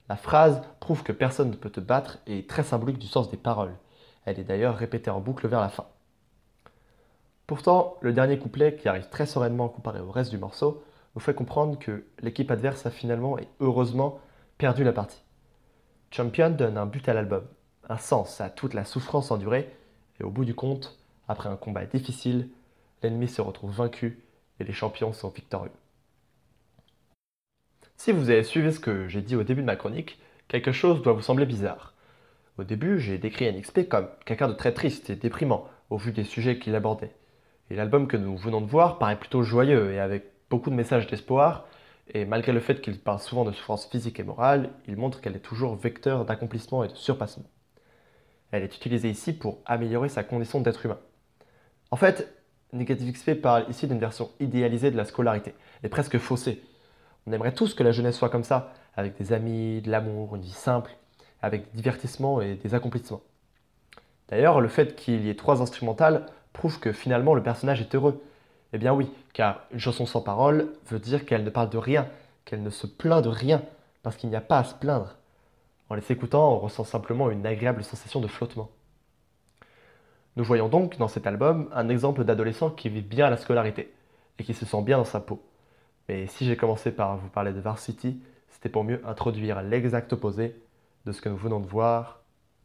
La 0.09 0.17
phrase 0.17 0.63
prouve 0.81 1.03
que 1.03 1.13
personne 1.13 1.51
ne 1.51 1.57
peut 1.57 1.71
te 1.71 1.81
battre 1.81 2.19
et 2.27 2.39
est 2.39 2.49
très 2.49 2.63
symbolique 2.65 2.99
du 2.99 3.07
sens 3.07 3.31
des 3.31 3.37
paroles. 3.37 3.77
Elle 4.25 4.41
est 4.41 4.45
d'ailleurs 4.45 4.77
répétée 4.77 5.11
en 5.11 5.21
boucle 5.21 5.47
vers 5.47 5.61
la 5.61 5.69
fin. 5.69 5.87
Pourtant, 7.51 7.97
le 8.01 8.13
dernier 8.13 8.39
couplet, 8.39 8.77
qui 8.77 8.89
arrive 8.89 9.09
très 9.09 9.27
sereinement 9.27 9.69
comparé 9.69 9.99
au 9.99 10.13
reste 10.13 10.31
du 10.31 10.39
morceau, 10.39 10.85
nous 11.17 11.21
fait 11.21 11.35
comprendre 11.35 11.77
que 11.81 12.05
l'équipe 12.21 12.49
adverse 12.49 12.87
a 12.87 12.93
finalement 12.93 13.37
et 13.41 13.49
heureusement 13.59 14.21
perdu 14.57 14.85
la 14.85 14.93
partie. 14.93 15.25
Champion 16.13 16.51
donne 16.51 16.79
un 16.79 16.87
but 16.87 17.09
à 17.09 17.13
l'album, 17.13 17.45
un 17.89 17.97
sens 17.97 18.41
à 18.41 18.51
toute 18.51 18.73
la 18.73 18.85
souffrance 18.85 19.33
endurée, 19.33 19.69
et 20.21 20.23
au 20.23 20.31
bout 20.31 20.45
du 20.45 20.55
compte, 20.55 20.97
après 21.27 21.49
un 21.49 21.57
combat 21.57 21.87
difficile, 21.87 22.49
l'ennemi 23.03 23.27
se 23.27 23.43
retrouve 23.43 23.75
vaincu 23.75 24.23
et 24.61 24.65
les 24.65 24.73
champions 24.73 25.13
sont 25.13 25.31
victorieux. 25.31 25.73
Si 27.97 28.13
vous 28.13 28.31
avez 28.31 28.45
suivi 28.45 28.73
ce 28.73 28.79
que 28.79 29.09
j'ai 29.09 29.23
dit 29.23 29.35
au 29.35 29.43
début 29.43 29.63
de 29.63 29.67
ma 29.67 29.75
chronique, 29.75 30.21
quelque 30.47 30.71
chose 30.71 31.03
doit 31.03 31.15
vous 31.15 31.21
sembler 31.21 31.47
bizarre. 31.47 31.95
Au 32.59 32.63
début, 32.63 33.01
j'ai 33.01 33.19
décrit 33.19 33.53
NXP 33.53 33.89
comme 33.89 34.09
quelqu'un 34.25 34.47
de 34.47 34.55
très 34.55 34.73
triste 34.73 35.11
et 35.11 35.17
déprimant 35.17 35.67
au 35.91 35.97
vu 35.97 36.13
des 36.13 36.23
sujets 36.23 36.61
qu'il 36.61 36.77
abordait. 36.77 37.11
Et 37.71 37.77
l'album 37.77 38.09
que 38.09 38.17
nous 38.17 38.37
venons 38.37 38.61
de 38.61 38.67
voir 38.67 38.99
paraît 38.99 39.19
plutôt 39.19 39.43
joyeux 39.43 39.93
et 39.93 40.01
avec 40.01 40.25
beaucoup 40.51 40.71
de 40.71 40.75
messages 40.75 41.07
d'espoir, 41.07 41.67
et 42.13 42.25
malgré 42.25 42.53
le 42.53 42.59
fait 42.59 42.81
qu'il 42.81 42.99
parle 42.99 43.21
souvent 43.21 43.45
de 43.45 43.53
souffrance 43.53 43.87
physique 43.87 44.19
et 44.19 44.25
morale, 44.25 44.71
il 44.89 44.97
montre 44.97 45.21
qu'elle 45.21 45.37
est 45.37 45.41
toujours 45.41 45.77
vecteur 45.77 46.25
d'accomplissement 46.25 46.83
et 46.83 46.89
de 46.89 46.97
surpassement. 46.97 47.49
Elle 48.51 48.65
est 48.65 48.77
utilisée 48.77 49.09
ici 49.09 49.33
pour 49.33 49.59
améliorer 49.65 50.09
sa 50.09 50.25
condition 50.25 50.61
d'être 50.61 50.85
humain. 50.85 50.99
En 51.93 51.97
fait, 51.97 52.35
Negative 52.73 53.13
XP 53.13 53.35
parle 53.35 53.65
ici 53.69 53.87
d'une 53.87 53.99
version 53.99 54.31
idéalisée 54.41 54.91
de 54.91 54.97
la 54.97 55.05
scolarité, 55.05 55.55
et 55.85 55.89
presque 55.89 56.19
faussée. 56.19 56.63
On 57.27 57.33
aimerait 57.33 57.55
tous 57.55 57.75
que 57.75 57.83
la 57.83 57.93
jeunesse 57.93 58.17
soit 58.17 58.29
comme 58.29 58.45
ça, 58.45 58.73
avec 58.97 59.17
des 59.17 59.33
amis, 59.33 59.81
de 59.83 59.91
l'amour, 59.91 60.35
une 60.35 60.43
vie 60.43 60.51
simple, 60.51 60.97
avec 61.43 61.71
des 61.71 61.77
divertissements 61.77 62.41
et 62.41 62.55
des 62.55 62.75
accomplissements. 62.75 63.23
D'ailleurs, 64.29 64.61
le 64.61 64.69
fait 64.69 64.95
qu'il 64.95 65.25
y 65.25 65.31
ait 65.31 65.35
trois 65.35 65.63
instrumentales 65.63 66.27
prouve 66.53 66.81
que 66.81 66.93
finalement 66.93 67.35
le 67.35 67.43
personnage 67.43 67.81
est 67.81 67.95
heureux. 67.95 68.23
Eh 68.73 68.79
bien 68.79 68.93
oui, 68.93 69.11
car 69.33 69.63
une 69.73 69.79
chanson 69.79 70.07
sans 70.07 70.21
parole 70.21 70.73
veut 70.89 70.99
dire 70.99 71.27
qu'elle 71.27 71.45
ne 71.45 71.51
parle 71.51 71.71
de 71.71 71.79
rien, 71.79 72.09
qu'elle 72.45 72.63
ne 72.63 72.71
se 72.71 72.87
plaint 72.87 73.23
de 73.23 73.29
rien, 73.29 73.63
parce 74.03 74.17
qu'il 74.17 74.31
n'y 74.31 74.37
a 74.37 74.41
pas 74.41 74.59
à 74.59 74.65
se 74.65 74.75
plaindre. 74.75 75.17
En 75.89 75.95
les 75.95 76.13
écoutant, 76.13 76.53
on 76.53 76.59
ressent 76.59 76.85
simplement 76.85 77.31
une 77.31 77.47
agréable 77.47 77.83
sensation 77.83 78.21
de 78.21 78.29
flottement. 78.29 78.71
Nous 80.37 80.45
voyons 80.45 80.69
donc 80.69 80.97
dans 80.99 81.09
cet 81.09 81.27
album 81.27 81.69
un 81.75 81.89
exemple 81.89 82.25
d'adolescent 82.25 82.71
qui 82.71 82.89
vit 82.89 83.03
bien 83.03 83.29
la 83.29 83.37
scolarité 83.37 83.93
et 84.39 84.45
qui 84.45 84.55
se 84.55 84.65
sent 84.65 84.83
bien 84.83 84.99
dans 84.99 85.05
sa 85.05 85.21
peau. 85.21 85.43
Mais 86.09 86.29
si 86.29 86.47
j'ai 86.47 86.57
commencé 86.57 86.93
par 86.93 87.17
vous 87.17 87.29
parler 87.29 87.53
de 87.53 87.61
Varsity, 87.61 88.21
c'était 88.49 88.69
pour 88.69 88.85
mieux 88.85 89.03
introduire 89.05 89.63
l'exact 89.63 90.13
opposé 90.13 90.55
de 91.07 91.13
ce 91.13 91.21
que 91.21 91.29
nous 91.29 91.37
venons 91.37 91.61
de 91.61 91.67
voir, 91.67 92.23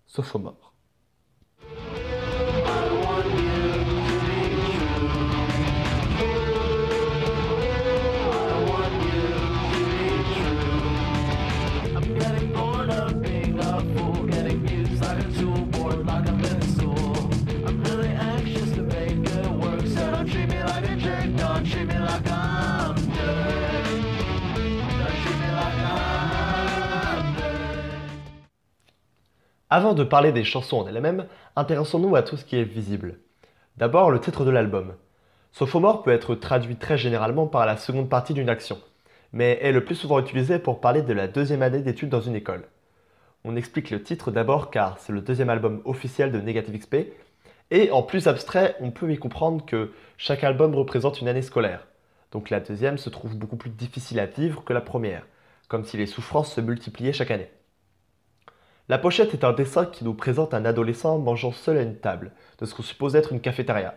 Sophomore. 0.07 0.74
Avant 29.71 29.95
de 29.95 30.03
parler 30.03 30.31
des 30.31 30.43
chansons 30.43 30.77
en 30.77 30.87
elles-mêmes, 30.87 31.25
intéressons-nous 31.55 32.15
à 32.15 32.21
tout 32.21 32.37
ce 32.37 32.45
qui 32.45 32.55
est 32.55 32.63
visible. 32.63 33.17
D'abord, 33.77 34.11
le 34.11 34.19
titre 34.19 34.45
de 34.45 34.51
l'album. 34.51 34.93
Sophomore 35.51 36.03
peut 36.03 36.11
être 36.11 36.35
traduit 36.35 36.75
très 36.75 36.99
généralement 36.99 37.47
par 37.47 37.65
la 37.65 37.75
seconde 37.75 38.07
partie 38.07 38.35
d'une 38.35 38.49
action, 38.49 38.77
mais 39.33 39.57
est 39.63 39.71
le 39.71 39.83
plus 39.83 39.95
souvent 39.95 40.19
utilisé 40.19 40.59
pour 40.59 40.81
parler 40.81 41.01
de 41.01 41.13
la 41.13 41.27
deuxième 41.27 41.63
année 41.63 41.81
d'études 41.81 42.09
dans 42.09 42.21
une 42.21 42.35
école. 42.35 42.67
On 43.43 43.55
explique 43.55 43.89
le 43.89 44.03
titre 44.03 44.29
d'abord 44.29 44.69
car 44.69 44.99
c'est 44.99 45.13
le 45.13 45.21
deuxième 45.21 45.49
album 45.49 45.81
officiel 45.85 46.31
de 46.31 46.39
Negative 46.39 46.77
XP, 46.77 46.95
et 47.71 47.89
en 47.89 48.03
plus 48.03 48.27
abstrait, 48.27 48.75
on 48.81 48.91
peut 48.91 49.11
y 49.11 49.17
comprendre 49.17 49.65
que 49.65 49.93
chaque 50.17 50.43
album 50.43 50.75
représente 50.75 51.21
une 51.21 51.27
année 51.27 51.41
scolaire. 51.41 51.87
Donc 52.31 52.51
la 52.51 52.59
deuxième 52.59 52.99
se 52.99 53.09
trouve 53.09 53.35
beaucoup 53.35 53.57
plus 53.57 53.71
difficile 53.71 54.19
à 54.19 54.27
vivre 54.27 54.63
que 54.63 54.73
la 54.73 54.81
première, 54.81 55.25
comme 55.69 55.85
si 55.85 55.97
les 55.97 56.05
souffrances 56.05 56.53
se 56.53 56.61
multipliaient 56.61 57.13
chaque 57.13 57.31
année. 57.31 57.49
La 58.87 58.99
pochette 58.99 59.33
est 59.33 59.43
un 59.43 59.51
dessin 59.51 59.87
qui 59.87 60.03
nous 60.03 60.13
présente 60.13 60.53
un 60.53 60.63
adolescent 60.63 61.17
mangeant 61.17 61.51
seul 61.51 61.77
à 61.77 61.81
une 61.81 61.97
table, 61.97 62.31
de 62.59 62.67
ce 62.67 62.75
qu'on 62.75 62.83
suppose 62.83 63.15
être 63.15 63.33
une 63.33 63.41
cafétéria. 63.41 63.95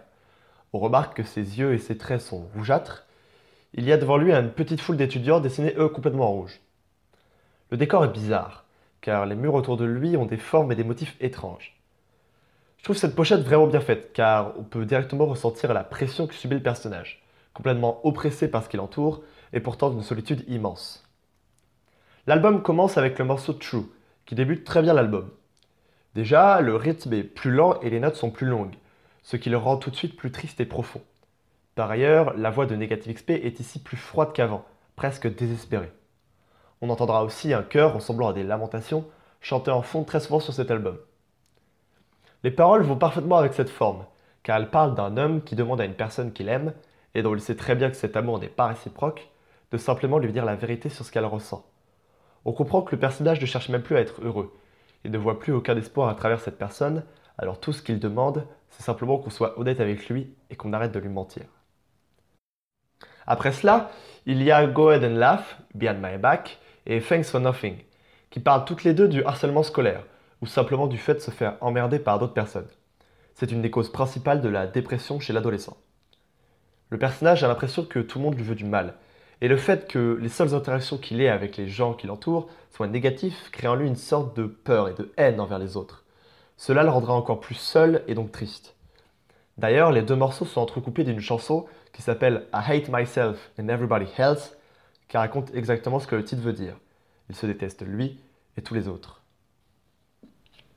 On 0.73 0.78
remarque 0.78 1.18
que 1.18 1.25
ses 1.25 1.59
yeux 1.59 1.75
et 1.75 1.78
ses 1.78 1.99
traits 1.99 2.23
sont 2.23 2.49
rougeâtres. 2.54 3.07
Il 3.75 3.85
y 3.85 3.92
a 3.92 3.99
devant 3.99 4.16
lui 4.16 4.33
une 4.33 4.50
petite 4.50 4.80
foule 4.80 4.97
d'étudiants 4.97 5.40
dessinés 5.40 5.75
eux 5.76 5.90
complètement 5.90 6.28
en 6.28 6.33
rouge. 6.33 6.61
Le 7.71 7.76
décor 7.76 8.02
est 8.02 8.12
bizarre, 8.12 8.64
car 9.02 9.26
les 9.26 9.35
murs 9.35 9.52
autour 9.52 9.76
de 9.76 9.85
lui 9.85 10.16
ont 10.16 10.25
des 10.25 10.38
formes 10.38 10.73
et 10.73 10.76
des 10.76 10.85
motifs 10.85 11.16
étranges. 11.21 11.78
Je 12.78 12.85
trouve 12.85 12.97
cette 12.97 13.14
pochette 13.14 13.42
vraiment 13.42 13.66
bien 13.66 13.80
faite, 13.80 14.14
car 14.14 14.54
on 14.59 14.62
peut 14.62 14.87
directement 14.87 15.26
ressentir 15.26 15.75
la 15.75 15.85
pression 15.85 16.26
que 16.26 16.35
subit 16.35 16.54
le 16.54 16.62
personnage, 16.62 17.23
complètement 17.52 18.00
oppressé 18.07 18.50
par 18.50 18.64
ce 18.64 18.71
qui 18.71 18.78
l'entoure, 18.78 19.23
et 19.52 19.61
pourtant 19.61 19.90
d'une 19.90 20.02
solitude 20.02 20.45
immense. 20.49 21.07
L'album 22.26 22.62
commence 22.62 22.97
avec 22.97 23.18
le 23.18 23.26
morceau 23.26 23.52
True, 23.52 23.85
qui 24.28 24.35
débute 24.35 24.62
très 24.62 24.82
bien 24.82 24.92
l'album. 24.92 25.30
Déjà, 26.14 26.61
le 26.61 26.76
rythme 26.76 27.14
est 27.14 27.23
plus 27.23 27.50
lent 27.50 27.80
et 27.80 27.88
les 27.88 27.99
notes 27.99 28.14
sont 28.14 28.30
plus 28.30 28.47
longues, 28.47 28.75
ce 29.23 29.38
qui 29.38 29.49
le 29.49 29.56
rend 29.56 29.78
tout 29.78 29.90
de 29.90 29.97
suite 29.97 30.16
plus 30.16 30.30
triste 30.30 30.61
et 30.61 30.66
profond. 30.66 31.00
Par 31.75 31.90
ailleurs, 31.90 32.37
la 32.37 32.50
voix 32.50 32.66
de 32.66 32.76
Negative 32.76 33.14
XP 33.14 33.30
est 33.30 33.58
ici 33.58 33.82
plus 33.82 33.97
froide 33.97 34.35
qu'avant, 34.35 34.66
presque 34.97 35.35
désespérée. 35.35 35.90
On 36.82 36.90
entendra 36.90 37.25
aussi 37.25 37.54
un 37.54 37.62
chœur 37.62 37.94
ressemblant 37.94 38.28
à 38.28 38.32
des 38.35 38.44
lamentations 38.44 39.06
chanté 39.40 39.70
en 39.70 39.80
fond 39.80 40.04
très 40.04 40.20
souvent 40.20 40.40
sur 40.40 40.52
cet 40.52 40.70
album. 40.70 40.99
Les 42.44 42.50
paroles 42.50 42.82
vont 42.82 42.97
parfaitement 42.97 43.38
avec 43.38 43.54
cette 43.54 43.70
forme, 43.70 44.04
car 44.42 44.58
elles 44.58 44.70
parlent 44.70 44.94
d'un 44.94 45.16
homme 45.16 45.42
qui 45.42 45.56
demande 45.56 45.80
à 45.80 45.87
une 45.87 45.94
personne 45.94 46.35
qu'il 46.35 46.50
aime, 46.50 46.75
et 47.14 47.23
dont 47.23 47.35
il 47.35 47.40
sait 47.40 47.56
très 47.56 47.76
bien 47.76 47.88
que 47.88 47.97
cet 47.97 48.14
amour 48.14 48.38
n'est 48.38 48.49
pas 48.49 48.66
réciproque, 48.66 49.30
de 49.73 49.78
simplement 49.78 50.18
lui 50.18 50.32
dire 50.32 50.44
la 50.44 50.54
vérité 50.54 50.90
sur 50.90 51.06
ce 51.06 51.12
qu'elle 51.12 51.25
ressent. 51.25 51.64
On 52.45 52.52
comprend 52.52 52.83
que 52.83 52.95
le 52.95 53.00
personnage 53.00 53.40
ne 53.40 53.47
cherche 53.47 53.68
même 53.68 53.83
plus 53.83 53.97
à 53.97 54.00
être 54.00 54.23
heureux, 54.23 54.59
il 55.04 55.11
ne 55.11 55.18
voit 55.18 55.38
plus 55.38 55.52
aucun 55.52 55.76
espoir 55.76 56.09
à 56.09 56.14
travers 56.14 56.40
cette 56.40 56.59
personne, 56.59 57.04
alors 57.37 57.61
tout 57.61 57.73
ce 57.73 57.83
qu'il 57.83 58.00
demande, 58.00 58.47
c'est 58.71 58.83
simplement 58.83 59.18
qu'on 59.18 59.30
soit 59.30 59.59
honnête 59.59 59.80
avec 59.80 60.09
lui 60.09 60.35
et 60.50 60.57
qu'on 60.57 60.73
arrête 60.73 60.92
de 60.92 60.99
lui 60.99 61.09
mentir. 61.09 61.45
Après 63.26 63.52
cela, 63.52 63.90
il 64.26 64.42
y 64.42 64.50
a 64.50 64.66
Go 64.66 64.88
Ahead 64.88 65.04
and 65.04 65.16
Laugh, 65.16 65.59
Behind 65.75 66.00
My 66.02 66.18
Back, 66.18 66.59
et 66.87 67.00
Thanks 67.00 67.25
for 67.25 67.40
Nothing, 67.40 67.76
qui 68.30 68.40
parlent 68.40 68.64
toutes 68.64 68.85
les 68.85 68.95
deux 68.95 69.09
du 69.09 69.23
harcèlement 69.25 69.62
scolaire, 69.62 70.04
ou 70.40 70.47
simplement 70.47 70.87
du 70.87 70.99
fait 70.99 71.14
de 71.14 71.21
se 71.21 71.30
faire 71.30 71.57
emmerder 71.61 71.99
par 71.99 72.18
d'autres 72.18 72.35
personnes. 72.35 72.68
C'est 73.35 73.52
une 73.52 73.62
des 73.62 73.71
causes 73.71 73.92
principales 73.92 74.40
de 74.40 74.49
la 74.49 74.66
dépression 74.66 75.21
chez 75.21 75.33
l'adolescent. 75.33 75.76
Le 76.90 76.99
personnage 76.99 77.45
a 77.45 77.49
l'impression 77.49 77.85
que 77.85 77.99
tout 77.99 78.18
le 78.18 78.25
monde 78.25 78.37
lui 78.37 78.42
veut 78.42 78.54
du 78.54 78.64
mal, 78.64 78.95
et 79.40 79.49
le 79.49 79.57
fait 79.57 79.88
que 79.88 80.18
les 80.21 80.28
seules 80.28 80.54
interactions 80.54 80.99
qu'il 80.99 81.21
ait 81.21 81.28
avec 81.28 81.57
les 81.57 81.68
gens 81.68 81.95
qui 81.95 82.07
l'entourent 82.07 82.49
soient 82.71 82.88
négatives 82.88 83.37
crée 83.52 83.68
en 83.68 83.75
lui 83.75 83.87
une 83.87 83.97
sorte 83.97 84.37
de 84.37 84.47
peur 84.47 84.88
et 84.88 84.95
de 84.95 85.12
haine 85.16 85.40
envers 85.40 85.59
les 85.59 85.76
autres. 85.76 86.04
Cela 86.57 86.83
le 86.83 86.90
rendra 86.90 87.14
encore 87.14 87.40
plus 87.40 87.54
seul 87.54 88.02
et 88.09 88.14
donc 88.14 88.33
triste. 88.33 88.75
D'ailleurs, 89.59 89.92
les 89.92 90.02
deux 90.02 90.16
morceaux 90.16 90.45
sont 90.45 90.61
entrecoupés 90.61 91.04
d'une 91.04 91.21
chanson 91.21 91.66
qui 91.92 92.02
s'appelle 92.02 92.47
I 92.52 92.61
Hate 92.66 92.88
Myself 92.88 93.50
and 93.61 93.68
Everybody 93.68 94.07
Else, 94.16 94.57
qui 95.09 95.16
raconte 95.16 95.54
exactement 95.54 95.99
ce 95.99 96.07
que 96.07 96.16
le 96.16 96.25
titre 96.25 96.42
veut 96.42 96.52
dire. 96.52 96.76
Il 97.28 97.37
se 97.37 97.47
déteste 97.47 97.83
lui 97.83 98.21
et 98.57 98.62
tous 98.62 98.75
les 98.75 98.88
autres. 98.88 99.23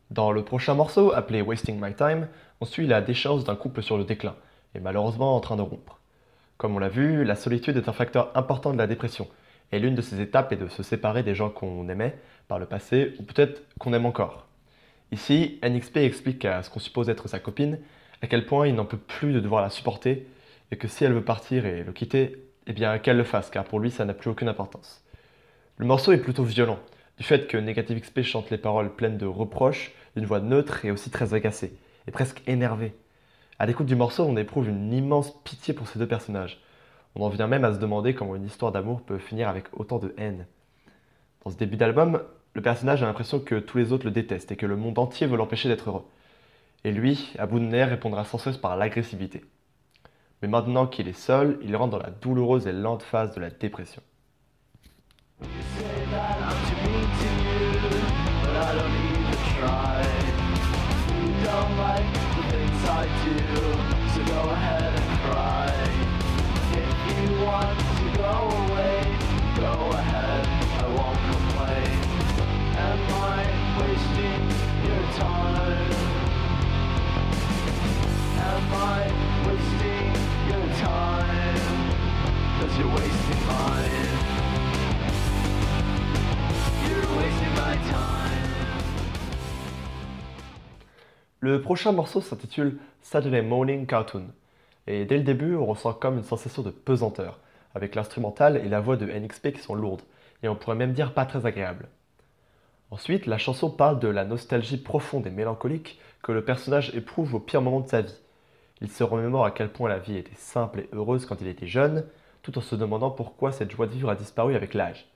Dans 0.10 0.32
le 0.32 0.44
prochain 0.44 0.74
morceau, 0.74 1.14
appelé 1.14 1.42
Wasting 1.42 1.80
My 1.82 1.94
Time, 1.94 2.28
on 2.60 2.66
suit 2.66 2.86
la 2.86 3.02
déchéance 3.02 3.44
d'un 3.44 3.56
couple 3.56 3.82
sur 3.82 3.98
le 3.98 4.04
déclin, 4.04 4.36
est 4.76 4.80
malheureusement 4.80 5.36
en 5.36 5.40
train 5.40 5.56
de 5.56 5.62
rompre. 5.62 6.01
Comme 6.62 6.76
on 6.76 6.80
l'a 6.80 6.90
vu, 6.90 7.24
la 7.24 7.34
solitude 7.34 7.76
est 7.78 7.90
un 7.90 7.92
facteur 7.92 8.30
important 8.36 8.72
de 8.72 8.78
la 8.78 8.86
dépression, 8.86 9.28
et 9.72 9.80
l'une 9.80 9.96
de 9.96 10.02
ces 10.04 10.22
étapes 10.22 10.54
est 10.54 10.58
de 10.58 10.68
se 10.68 10.84
séparer 10.84 11.24
des 11.24 11.34
gens 11.34 11.50
qu'on 11.50 11.90
aimait 11.90 12.20
par 12.48 12.60
le 12.60 12.68
passé, 12.68 13.16
ou 13.18 13.24
peut-être 13.24 13.64
qu'on 13.80 13.94
aime 13.94 14.06
encore. 14.06 14.46
Ici, 15.12 15.60
NXP 15.64 15.98
explique 15.98 16.46
à 16.46 16.62
ce 16.62 16.70
qu'on 16.70 16.80
suppose 16.80 17.10
être 17.10 17.28
sa 17.28 17.40
copine 17.40 17.80
à 18.22 18.28
quel 18.28 18.46
point 18.46 18.68
il 18.68 18.76
n'en 18.76 18.86
peut 18.86 19.00
plus 19.00 19.34
de 19.34 19.40
devoir 19.40 19.64
la 19.64 19.72
supporter, 19.72 20.28
et 20.70 20.78
que 20.78 20.88
si 20.88 21.04
elle 21.04 21.14
veut 21.14 21.24
partir 21.24 21.66
et 21.66 21.84
le 21.84 21.94
quitter, 21.94 22.46
eh 22.68 22.74
bien 22.74 23.00
qu'elle 23.00 23.18
le 23.18 23.24
fasse, 23.24 23.50
car 23.50 23.64
pour 23.64 23.80
lui 23.80 23.90
ça 23.90 24.06
n'a 24.06 24.14
plus 24.14 24.30
aucune 24.30 24.48
importance. 24.48 25.04
Le 25.78 25.88
morceau 25.88 26.12
est 26.12 26.22
plutôt 26.22 26.44
violent, 26.44 26.78
du 27.18 27.24
fait 27.24 27.48
que 27.48 27.58
Negative 27.58 28.00
XP 28.00 28.22
chante 28.22 28.52
les 28.52 28.60
paroles 28.60 28.94
pleines 28.94 29.18
de 29.18 29.26
reproches, 29.26 29.94
d'une 30.16 30.28
voix 30.28 30.40
neutre 30.40 30.86
et 30.86 30.92
aussi 30.92 31.10
très 31.10 31.34
agacée, 31.34 31.76
et 32.08 32.12
presque 32.12 32.44
énervée. 32.46 32.94
À 33.62 33.68
l'écoute 33.68 33.86
du 33.86 33.96
morceau, 33.96 34.24
on 34.24 34.38
éprouve 34.38 34.70
une 34.70 34.92
immense 34.92 35.40
pitié 35.44 35.76
pour 35.76 35.88
ces 35.88 36.00
deux 36.00 36.08
personnages. 36.08 36.60
On 37.14 37.22
en 37.22 37.30
vient 37.30 37.46
même 37.46 37.64
à 37.64 37.72
se 37.72 37.78
demander 37.78 38.16
comment 38.16 38.36
une 38.36 38.48
histoire 38.48 38.72
d'amour 38.72 39.04
peut 39.04 39.20
finir 39.20 39.48
avec 39.48 39.66
autant 39.80 40.00
de 40.00 40.16
haine. 40.18 40.48
Dans 41.46 41.52
ce 41.52 41.58
début 41.58 41.78
d'album, 41.78 42.24
le 42.56 42.62
personnage 42.64 43.04
a 43.04 43.06
l'impression 43.06 43.40
que 43.40 43.60
tous 43.60 43.78
les 43.78 43.92
autres 43.92 44.06
le 44.06 44.12
détestent 44.12 44.52
et 44.52 44.56
que 44.56 44.66
le 44.66 44.78
monde 44.78 44.98
entier 44.98 45.28
veut 45.28 45.38
l'empêcher 45.38 45.70
d'être 45.70 45.90
heureux. 45.90 46.06
Et 46.86 46.92
lui, 46.92 47.34
à 47.38 47.46
bout 47.46 47.60
de 47.60 47.66
nerfs, 47.66 47.90
répondra 47.90 48.26
sans 48.26 48.40
cesse 48.40 48.58
par 48.58 48.76
l'agressivité. 48.78 49.46
Mais 50.42 50.48
maintenant 50.48 50.88
qu'il 50.88 51.08
est 51.08 51.14
seul, 51.14 51.60
il 51.62 51.76
rentre 51.76 51.92
dans 51.92 52.04
la 52.04 52.10
douloureuse 52.10 52.66
et 52.66 52.74
lente 52.74 53.04
phase 53.04 53.36
de 53.36 53.42
la 53.42 53.52
dépression. 53.52 54.02
Too 62.82 62.88
you, 62.88 63.46
so 64.10 64.22
go 64.26 64.42
ahead 64.50 64.92
and 64.92 65.20
cry. 65.22 65.70
If 66.74 66.90
you 67.14 67.46
want 67.46 67.78
to 67.78 68.06
go 68.18 68.34
away, 68.64 68.98
go 69.56 69.74
ahead, 69.92 70.44
I 70.82 70.88
won't 70.88 71.22
complain. 71.30 71.94
Am 72.90 73.00
I 73.14 73.46
wasting 73.78 74.42
your 74.88 75.04
time? 75.14 75.94
Am 78.50 78.74
I 78.74 79.02
wasting 79.46 80.10
your 80.50 80.66
time? 80.82 81.78
Cause 82.58 82.74
you're 82.80 82.94
wasting 82.96 83.42
mine. 83.46 84.10
You're 86.90 87.10
wasting 87.16 87.54
my 87.54 87.76
time. 87.92 88.31
Le 91.44 91.60
prochain 91.60 91.92
morceau 91.92 92.22
s'intitule 92.22 92.78
Saturday 93.02 93.42
Morning 93.42 93.88
Cartoon. 93.88 94.28
Et 94.86 95.06
dès 95.06 95.18
le 95.18 95.24
début, 95.24 95.56
on 95.56 95.66
ressent 95.66 95.92
comme 95.92 96.18
une 96.18 96.24
sensation 96.24 96.62
de 96.62 96.70
pesanteur, 96.70 97.40
avec 97.74 97.96
l'instrumental 97.96 98.58
et 98.58 98.70
la 98.70 98.80
voix 98.80 98.96
de 98.96 99.08
NXP 99.08 99.54
qui 99.54 99.60
sont 99.60 99.74
lourdes, 99.74 100.04
et 100.44 100.50
on 100.50 100.56
pourrait 100.56 100.76
même 100.76 100.94
dire 100.94 101.16
pas 101.16 101.26
très 101.26 101.48
agréables. 101.48 101.90
Ensuite, 102.92 103.26
la 103.26 103.40
chanson 103.40 103.72
parle 103.72 103.98
de 103.98 104.08
la 104.08 104.24
nostalgie 104.24 104.78
profonde 104.78 105.26
et 105.26 105.32
mélancolique 105.32 106.00
que 106.22 106.32
le 106.32 106.46
personnage 106.46 106.94
éprouve 106.94 107.34
au 107.34 107.40
pire 107.40 107.64
moment 107.64 107.80
de 107.80 107.90
sa 107.90 108.02
vie. 108.02 108.20
Il 108.80 108.92
se 108.92 109.04
remémore 109.04 109.46
à 109.46 109.50
quel 109.50 109.72
point 109.72 109.90
la 109.90 109.98
vie 109.98 110.18
était 110.18 110.36
simple 110.36 110.82
et 110.82 110.90
heureuse 110.94 111.26
quand 111.26 111.42
il 111.42 111.48
était 111.48 111.66
jeune, 111.66 112.06
tout 112.44 112.56
en 112.60 112.62
se 112.62 112.76
demandant 112.76 113.10
pourquoi 113.10 113.52
cette 113.52 113.72
joie 113.72 113.88
de 113.88 113.94
vivre 113.94 114.12
a 114.12 114.16
disparu 114.16 114.54
avec 114.54 114.76
l'âge. 114.76 115.08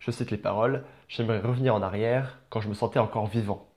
Je 0.00 0.10
cite 0.10 0.32
les 0.32 0.36
paroles 0.36 0.84
J'aimerais 1.08 1.40
revenir 1.40 1.74
en 1.74 1.80
arrière 1.80 2.40
quand 2.50 2.60
je 2.60 2.68
me 2.68 2.74
sentais 2.74 2.98
encore 2.98 3.26
vivant. 3.26 3.71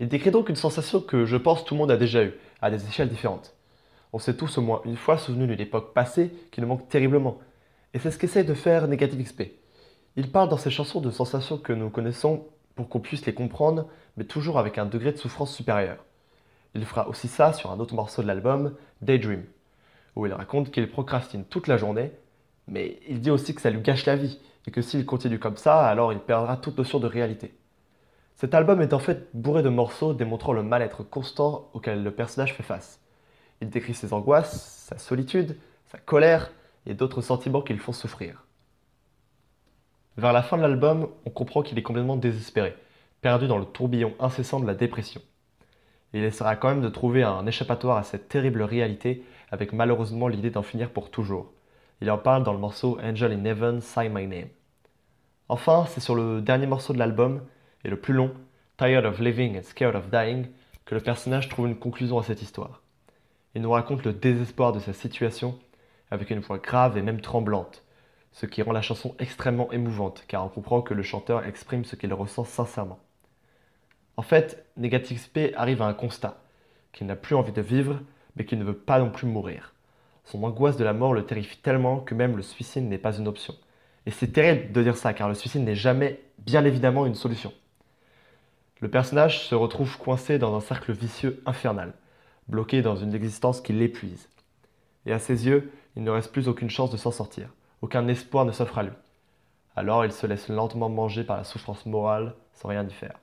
Il 0.00 0.08
décrit 0.08 0.30
donc 0.30 0.48
une 0.48 0.56
sensation 0.56 1.02
que 1.02 1.26
je 1.26 1.36
pense 1.36 1.62
tout 1.62 1.74
le 1.74 1.78
monde 1.78 1.90
a 1.90 1.98
déjà 1.98 2.24
eue, 2.24 2.32
à 2.62 2.70
des 2.70 2.86
échelles 2.88 3.10
différentes. 3.10 3.54
On 4.14 4.18
s'est 4.18 4.34
tous 4.34 4.56
au 4.56 4.62
moins 4.62 4.80
une 4.86 4.96
fois 4.96 5.18
souvenu 5.18 5.46
d'une 5.46 5.60
époque 5.60 5.92
passée 5.92 6.32
qui 6.50 6.62
nous 6.62 6.66
manque 6.66 6.88
terriblement. 6.88 7.38
Et 7.92 7.98
c'est 7.98 8.10
ce 8.10 8.16
qu'essaye 8.16 8.46
de 8.46 8.54
faire 8.54 8.88
Negative 8.88 9.22
XP. 9.22 9.42
Il 10.16 10.32
parle 10.32 10.48
dans 10.48 10.56
ses 10.56 10.70
chansons 10.70 11.02
de 11.02 11.10
sensations 11.10 11.58
que 11.58 11.74
nous 11.74 11.90
connaissons 11.90 12.46
pour 12.76 12.88
qu'on 12.88 13.00
puisse 13.00 13.26
les 13.26 13.34
comprendre, 13.34 13.88
mais 14.16 14.24
toujours 14.24 14.58
avec 14.58 14.78
un 14.78 14.86
degré 14.86 15.12
de 15.12 15.18
souffrance 15.18 15.54
supérieur. 15.54 15.98
Il 16.74 16.86
fera 16.86 17.06
aussi 17.06 17.28
ça 17.28 17.52
sur 17.52 17.70
un 17.70 17.78
autre 17.78 17.94
morceau 17.94 18.22
de 18.22 18.26
l'album, 18.26 18.74
Daydream, 19.02 19.44
où 20.16 20.24
il 20.24 20.32
raconte 20.32 20.70
qu'il 20.70 20.90
procrastine 20.90 21.44
toute 21.44 21.66
la 21.66 21.76
journée, 21.76 22.10
mais 22.68 22.98
il 23.06 23.20
dit 23.20 23.30
aussi 23.30 23.54
que 23.54 23.60
ça 23.60 23.68
lui 23.68 23.82
gâche 23.82 24.06
la 24.06 24.16
vie, 24.16 24.40
et 24.66 24.70
que 24.70 24.80
s'il 24.80 25.04
continue 25.04 25.38
comme 25.38 25.58
ça, 25.58 25.86
alors 25.86 26.12
il 26.12 26.20
perdra 26.20 26.56
toute 26.56 26.78
notion 26.78 27.00
de 27.00 27.06
réalité. 27.06 27.52
Cet 28.40 28.54
album 28.54 28.80
est 28.80 28.94
en 28.94 28.98
fait 28.98 29.28
bourré 29.34 29.62
de 29.62 29.68
morceaux 29.68 30.14
démontrant 30.14 30.54
le 30.54 30.62
mal-être 30.62 31.02
constant 31.02 31.68
auquel 31.74 32.02
le 32.02 32.10
personnage 32.10 32.54
fait 32.54 32.62
face. 32.62 32.98
Il 33.60 33.68
décrit 33.68 33.92
ses 33.92 34.14
angoisses, 34.14 34.86
sa 34.88 34.96
solitude, 34.96 35.58
sa 35.92 35.98
colère 35.98 36.50
et 36.86 36.94
d'autres 36.94 37.20
sentiments 37.20 37.60
qui 37.60 37.74
le 37.74 37.78
font 37.78 37.92
souffrir. 37.92 38.46
Vers 40.16 40.32
la 40.32 40.42
fin 40.42 40.56
de 40.56 40.62
l'album, 40.62 41.08
on 41.26 41.30
comprend 41.30 41.60
qu'il 41.60 41.78
est 41.78 41.82
complètement 41.82 42.16
désespéré, 42.16 42.74
perdu 43.20 43.46
dans 43.46 43.58
le 43.58 43.66
tourbillon 43.66 44.14
incessant 44.18 44.58
de 44.58 44.66
la 44.66 44.74
dépression. 44.74 45.20
Il 46.14 46.24
essaiera 46.24 46.56
quand 46.56 46.70
même 46.70 46.80
de 46.80 46.88
trouver 46.88 47.22
un 47.22 47.44
échappatoire 47.44 47.98
à 47.98 48.04
cette 48.04 48.28
terrible 48.28 48.62
réalité 48.62 49.22
avec 49.50 49.74
malheureusement 49.74 50.28
l'idée 50.28 50.48
d'en 50.48 50.62
finir 50.62 50.88
pour 50.88 51.10
toujours. 51.10 51.52
Il 52.00 52.10
en 52.10 52.16
parle 52.16 52.44
dans 52.44 52.54
le 52.54 52.58
morceau 52.58 52.98
Angel 53.02 53.32
in 53.32 53.44
Heaven, 53.44 53.82
Sign 53.82 54.14
My 54.14 54.26
Name. 54.26 54.48
Enfin, 55.50 55.84
c'est 55.88 56.00
sur 56.00 56.14
le 56.14 56.40
dernier 56.40 56.66
morceau 56.66 56.94
de 56.94 56.98
l'album, 56.98 57.42
et 57.84 57.88
le 57.88 57.98
plus 57.98 58.14
long, 58.14 58.32
Tired 58.76 59.04
of 59.04 59.18
Living 59.18 59.58
and 59.58 59.62
Scared 59.62 59.94
of 59.94 60.10
Dying, 60.10 60.46
que 60.84 60.94
le 60.94 61.00
personnage 61.00 61.48
trouve 61.48 61.66
une 61.66 61.78
conclusion 61.78 62.18
à 62.18 62.22
cette 62.22 62.42
histoire. 62.42 62.82
Il 63.54 63.62
nous 63.62 63.70
raconte 63.70 64.04
le 64.04 64.12
désespoir 64.12 64.72
de 64.72 64.80
sa 64.80 64.92
situation, 64.92 65.58
avec 66.10 66.30
une 66.30 66.40
voix 66.40 66.58
grave 66.58 66.96
et 66.96 67.02
même 67.02 67.20
tremblante, 67.20 67.84
ce 68.32 68.46
qui 68.46 68.62
rend 68.62 68.72
la 68.72 68.82
chanson 68.82 69.14
extrêmement 69.18 69.72
émouvante, 69.72 70.24
car 70.28 70.44
on 70.44 70.48
comprend 70.48 70.82
que 70.82 70.94
le 70.94 71.02
chanteur 71.02 71.44
exprime 71.44 71.84
ce 71.84 71.96
qu'il 71.96 72.12
ressent 72.14 72.44
sincèrement. 72.44 73.00
En 74.16 74.22
fait, 74.22 74.66
Negative 74.76 75.18
XP 75.18 75.54
arrive 75.56 75.82
à 75.82 75.86
un 75.86 75.94
constat, 75.94 76.42
qu'il 76.92 77.06
n'a 77.06 77.16
plus 77.16 77.34
envie 77.34 77.52
de 77.52 77.62
vivre, 77.62 78.00
mais 78.36 78.44
qu'il 78.44 78.58
ne 78.58 78.64
veut 78.64 78.76
pas 78.76 78.98
non 78.98 79.10
plus 79.10 79.26
mourir. 79.26 79.74
Son 80.24 80.42
angoisse 80.44 80.76
de 80.76 80.84
la 80.84 80.92
mort 80.92 81.14
le 81.14 81.26
terrifie 81.26 81.58
tellement 81.58 82.00
que 82.00 82.14
même 82.14 82.36
le 82.36 82.42
suicide 82.42 82.84
n'est 82.84 82.98
pas 82.98 83.16
une 83.16 83.28
option. 83.28 83.54
Et 84.06 84.10
c'est 84.10 84.32
terrible 84.32 84.72
de 84.72 84.82
dire 84.82 84.96
ça, 84.96 85.12
car 85.12 85.28
le 85.28 85.34
suicide 85.34 85.62
n'est 85.62 85.74
jamais, 85.74 86.20
bien 86.38 86.64
évidemment, 86.64 87.06
une 87.06 87.14
solution. 87.14 87.52
Le 88.80 88.88
personnage 88.88 89.46
se 89.46 89.54
retrouve 89.54 89.98
coincé 89.98 90.38
dans 90.38 90.56
un 90.56 90.60
cercle 90.60 90.92
vicieux 90.92 91.42
infernal, 91.44 91.92
bloqué 92.48 92.80
dans 92.80 92.96
une 92.96 93.14
existence 93.14 93.60
qui 93.60 93.74
l'épuise. 93.74 94.30
Et 95.04 95.12
à 95.12 95.18
ses 95.18 95.46
yeux, 95.46 95.70
il 95.96 96.02
ne 96.02 96.10
reste 96.10 96.32
plus 96.32 96.48
aucune 96.48 96.70
chance 96.70 96.90
de 96.90 96.96
s'en 96.96 97.10
sortir, 97.10 97.50
aucun 97.82 98.08
espoir 98.08 98.46
ne 98.46 98.52
s'offre 98.52 98.78
à 98.78 98.82
lui. 98.84 98.92
Alors 99.76 100.06
il 100.06 100.12
se 100.12 100.26
laisse 100.26 100.48
lentement 100.48 100.88
manger 100.88 101.24
par 101.24 101.36
la 101.36 101.44
souffrance 101.44 101.84
morale 101.84 102.34
sans 102.54 102.68
rien 102.68 102.86
y 102.86 102.92
faire. 102.92 103.18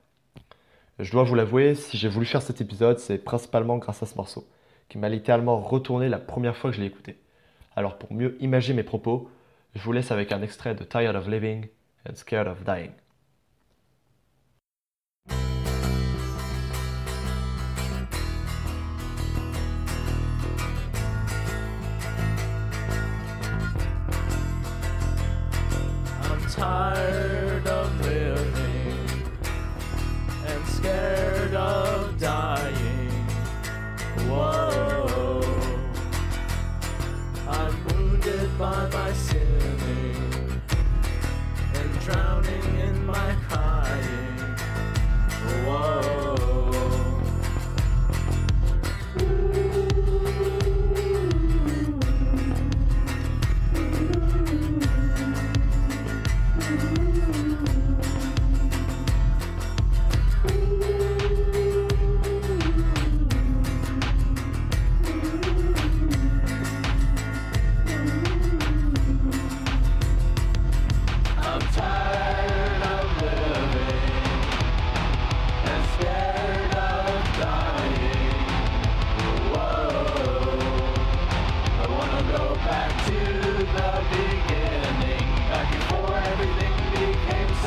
Je 0.99 1.11
dois 1.11 1.23
vous 1.23 1.35
l'avouer, 1.35 1.73
si 1.73 1.97
j'ai 1.97 2.07
voulu 2.07 2.27
faire 2.27 2.43
cet 2.43 2.61
épisode, 2.61 2.99
c'est 2.99 3.17
principalement 3.17 3.77
grâce 3.77 4.03
à 4.03 4.05
ce 4.05 4.15
morceau, 4.15 4.47
qui 4.89 4.99
m'a 4.99 5.09
littéralement 5.09 5.59
retourné 5.59 6.07
la 6.07 6.19
première 6.19 6.55
fois 6.55 6.69
que 6.69 6.75
je 6.75 6.81
l'ai 6.81 6.87
écouté. 6.87 7.19
Alors 7.75 7.97
pour 7.97 8.13
mieux 8.13 8.37
imaginer 8.41 8.77
mes 8.77 8.83
propos, 8.83 9.31
je 9.73 9.81
vous 9.81 9.91
laisse 9.91 10.11
avec 10.11 10.31
un 10.31 10.43
extrait 10.43 10.75
de 10.75 10.83
Tired 10.83 11.15
of 11.15 11.27
Living 11.27 11.67
and 12.07 12.15
Scared 12.15 12.47
of 12.47 12.63
Dying. 12.63 12.91
Tired 26.57 27.26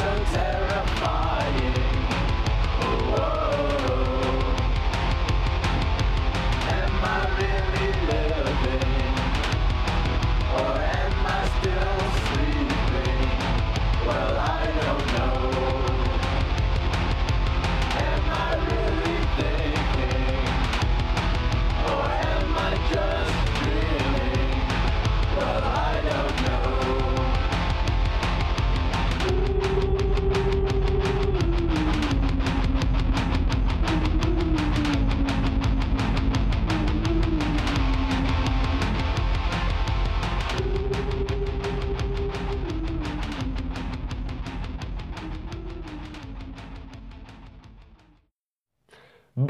so 0.01 0.25
terrible. 0.33 0.70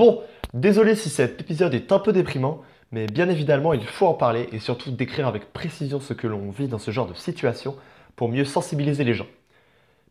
Bon, 0.00 0.22
désolé 0.54 0.94
si 0.94 1.10
cet 1.10 1.42
épisode 1.42 1.74
est 1.74 1.92
un 1.92 1.98
peu 1.98 2.14
déprimant, 2.14 2.62
mais 2.90 3.04
bien 3.06 3.28
évidemment 3.28 3.74
il 3.74 3.84
faut 3.84 4.06
en 4.06 4.14
parler 4.14 4.48
et 4.50 4.58
surtout 4.58 4.90
décrire 4.90 5.26
avec 5.26 5.52
précision 5.52 6.00
ce 6.00 6.14
que 6.14 6.26
l'on 6.26 6.48
vit 6.48 6.68
dans 6.68 6.78
ce 6.78 6.90
genre 6.90 7.06
de 7.06 7.12
situation 7.12 7.76
pour 8.16 8.30
mieux 8.30 8.46
sensibiliser 8.46 9.04
les 9.04 9.12
gens. 9.12 9.26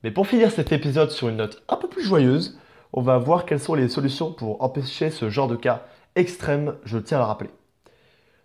Mais 0.04 0.12
pour 0.12 0.28
finir 0.28 0.52
cet 0.52 0.72
épisode 0.72 1.10
sur 1.10 1.28
une 1.28 1.38
note 1.38 1.64
un 1.68 1.76
peu 1.76 1.90
plus 1.90 2.04
joyeuse, 2.04 2.60
on 2.94 3.02
va 3.02 3.18
voir 3.18 3.46
quelles 3.46 3.60
sont 3.60 3.74
les 3.74 3.90
solutions 3.90 4.32
pour 4.32 4.62
empêcher 4.62 5.10
ce 5.10 5.32
genre 5.32 5.48
de 5.48 5.56
cas 5.56 5.88
extrême, 6.16 6.76
je 6.86 7.00
tiens 7.00 7.18
à 7.18 7.22
le 7.22 7.26
rappeler. 7.26 7.50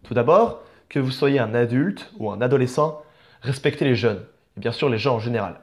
Tout 0.02 0.14
d'abord, 0.14 0.62
que 0.88 0.98
vous 0.98 1.10
soyez 1.10 1.40
un 1.40 1.54
adulte 1.54 2.10
ou 2.18 2.30
un 2.30 2.40
adolescent, 2.40 3.02
respectez 3.42 3.84
les 3.84 3.96
jeunes, 3.96 4.24
et 4.56 4.60
bien 4.60 4.72
sûr 4.72 4.88
les 4.88 4.96
gens 4.96 5.16
en 5.16 5.20
général. 5.20 5.60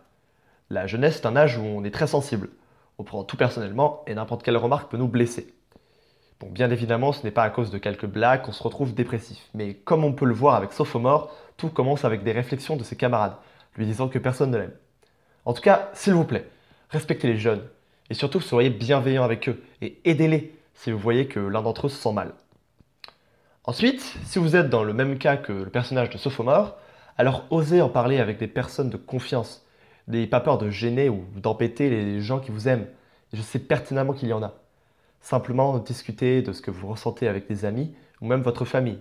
La 0.69 0.85
jeunesse 0.85 1.21
est 1.21 1.25
un 1.25 1.35
âge 1.35 1.57
où 1.57 1.63
on 1.63 1.83
est 1.83 1.89
très 1.89 2.05
sensible. 2.05 2.49
On 2.99 3.03
prend 3.03 3.23
tout 3.23 3.35
personnellement 3.35 4.03
et 4.05 4.13
n'importe 4.13 4.43
quelle 4.43 4.57
remarque 4.57 4.91
peut 4.91 4.97
nous 4.97 5.07
blesser. 5.07 5.55
Bon, 6.41 6.49
bien 6.49 6.71
évidemment, 6.71 7.11
ce 7.11 7.23
n'est 7.23 7.29
pas 7.29 7.43
à 7.43 7.51
cause 7.51 7.69
de 7.69 7.77
quelques 7.77 8.07
blagues 8.07 8.41
qu'on 8.41 8.51
se 8.51 8.63
retrouve 8.63 8.95
dépressif, 8.95 9.47
mais 9.53 9.75
comme 9.75 10.03
on 10.03 10.11
peut 10.11 10.25
le 10.25 10.33
voir 10.33 10.55
avec 10.55 10.73
Sophomore, 10.73 11.31
tout 11.55 11.69
commence 11.69 12.03
avec 12.03 12.23
des 12.23 12.31
réflexions 12.31 12.75
de 12.75 12.83
ses 12.83 12.95
camarades, 12.95 13.35
lui 13.77 13.85
disant 13.85 14.07
que 14.07 14.17
personne 14.17 14.49
ne 14.49 14.57
l'aime. 14.57 14.73
En 15.45 15.53
tout 15.53 15.61
cas, 15.61 15.91
s'il 15.93 16.15
vous 16.15 16.23
plaît, 16.23 16.49
respectez 16.89 17.27
les 17.27 17.37
jeunes, 17.37 17.61
et 18.09 18.15
surtout 18.15 18.41
soyez 18.41 18.71
bienveillants 18.71 19.23
avec 19.23 19.49
eux, 19.49 19.61
et 19.83 20.01
aidez-les 20.03 20.57
si 20.73 20.91
vous 20.91 20.97
voyez 20.97 21.27
que 21.27 21.39
l'un 21.39 21.61
d'entre 21.61 21.85
eux 21.85 21.89
se 21.89 22.01
sent 22.01 22.11
mal. 22.11 22.33
Ensuite, 23.65 24.01
si 24.23 24.39
vous 24.39 24.55
êtes 24.55 24.71
dans 24.71 24.83
le 24.83 24.93
même 24.93 25.19
cas 25.19 25.37
que 25.37 25.53
le 25.53 25.69
personnage 25.69 26.09
de 26.09 26.17
Sophomore, 26.17 26.75
alors 27.19 27.45
osez 27.51 27.83
en 27.83 27.89
parler 27.89 28.17
avec 28.17 28.39
des 28.39 28.47
personnes 28.47 28.89
de 28.89 28.97
confiance. 28.97 29.63
N'ayez 30.07 30.25
pas 30.25 30.39
peur 30.39 30.57
de 30.57 30.71
gêner 30.71 31.07
ou 31.07 31.23
d'empêter 31.35 31.91
les 31.91 32.19
gens 32.19 32.39
qui 32.39 32.49
vous 32.49 32.67
aiment. 32.67 32.87
Je 33.31 33.43
sais 33.43 33.59
pertinemment 33.59 34.13
qu'il 34.13 34.29
y 34.29 34.33
en 34.33 34.41
a. 34.41 34.55
Simplement 35.21 35.77
discuter 35.77 36.41
de 36.41 36.51
ce 36.51 36.61
que 36.61 36.71
vous 36.71 36.87
ressentez 36.87 37.27
avec 37.27 37.47
des 37.47 37.65
amis 37.65 37.95
ou 38.19 38.27
même 38.27 38.41
votre 38.41 38.65
famille. 38.65 38.99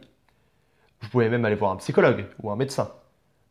Vous 1.00 1.08
pouvez 1.08 1.28
même 1.28 1.44
aller 1.44 1.54
voir 1.54 1.72
un 1.72 1.76
psychologue 1.76 2.26
ou 2.42 2.50
un 2.50 2.56
médecin. 2.56 2.92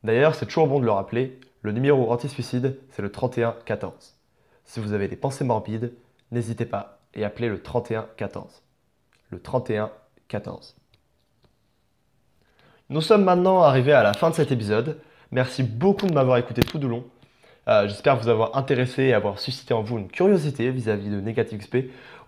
D'ailleurs, 0.04 0.36
c'est 0.36 0.46
toujours 0.46 0.68
bon 0.68 0.80
de 0.80 0.86
le 0.86 0.92
rappeler, 0.92 1.40
le 1.62 1.72
numéro 1.72 2.12
anti-suicide, 2.12 2.80
c'est 2.92 3.02
le 3.02 3.12
3114. 3.12 4.16
Si 4.64 4.80
vous 4.80 4.94
avez 4.94 5.08
des 5.08 5.18
pensées 5.18 5.44
morbides, 5.44 5.94
n'hésitez 6.32 6.66
pas 6.66 7.02
et 7.14 7.26
appelez 7.26 7.50
le 7.50 7.62
3114. 7.62 8.64
Le 9.32 9.42
3114. 9.42 10.78
Nous 12.90 13.02
sommes 13.02 13.24
maintenant 13.24 13.62
arrivés 13.62 13.94
à 13.94 14.04
la 14.04 14.14
fin 14.14 14.30
de 14.30 14.36
cet 14.36 14.52
épisode. 14.52 15.00
Merci 15.32 15.64
beaucoup 15.64 16.08
de 16.08 16.14
m'avoir 16.14 16.38
écouté 16.38 16.64
tout 16.64 16.80
du 16.80 16.88
long. 16.88 17.04
Euh, 17.68 17.88
J'espère 17.88 18.18
vous 18.18 18.30
avoir 18.30 18.58
intéressé 18.58 19.04
et 19.04 19.14
avoir 19.14 19.40
suscité 19.40 19.74
en 19.74 19.82
vous 19.82 19.98
une 19.98 20.10
curiosité 20.10 20.72
vis-à-vis 20.72 21.10
de 21.10 21.20
Negative 21.20 21.62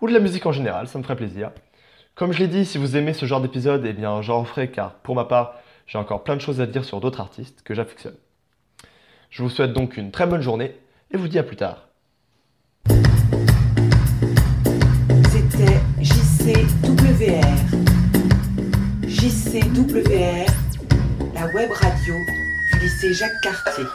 ou 0.02 0.08
de 0.08 0.14
la 0.14 0.20
musique 0.20 0.46
en 0.46 0.52
général, 0.52 0.88
ça 0.88 0.98
me 0.98 1.04
ferait 1.04 1.16
plaisir. 1.16 1.52
Comme 2.16 2.34
je 2.34 2.40
l'ai 2.40 2.48
dit, 2.48 2.66
si 2.66 2.78
vous 2.78 2.98
aimez 2.98 3.14
ce 3.14 3.26
genre 3.26 3.42
d'épisode, 3.42 3.86
eh 3.86 3.94
bien 3.94 4.22
j'en 4.22 4.42
referai 4.42 4.70
car 4.70 4.96
pour 4.96 5.16
ma 5.16 5.26
part, 5.26 5.56
j'ai 5.88 5.98
encore 5.98 6.24
plein 6.24 6.36
de 6.36 6.42
choses 6.42 6.62
à 6.62 6.66
dire 6.66 6.84
sur 6.86 7.00
d'autres 7.00 7.22
artistes 7.22 7.62
que 7.64 7.74
j'affectionne. 7.74 8.16
Je 9.30 9.44
vous 9.44 9.50
souhaite 9.50 9.74
donc 9.74 9.98
une 9.98 10.12
très 10.12 10.28
bonne 10.28 10.42
journée 10.42 10.76
et 11.12 11.18
vous 11.18 11.28
dis 11.28 11.40
à 11.40 11.44
plus 11.44 11.56
tard. 11.56 11.88
C'était 15.30 15.80
JCWR. 16.02 17.42
JCWR, 19.08 20.46
la 21.36 21.46
web 21.54 21.72
radio 21.72 22.16
du 22.74 22.80
lycée 22.80 23.14
Jacques 23.14 23.42
Cartier. 23.44 23.86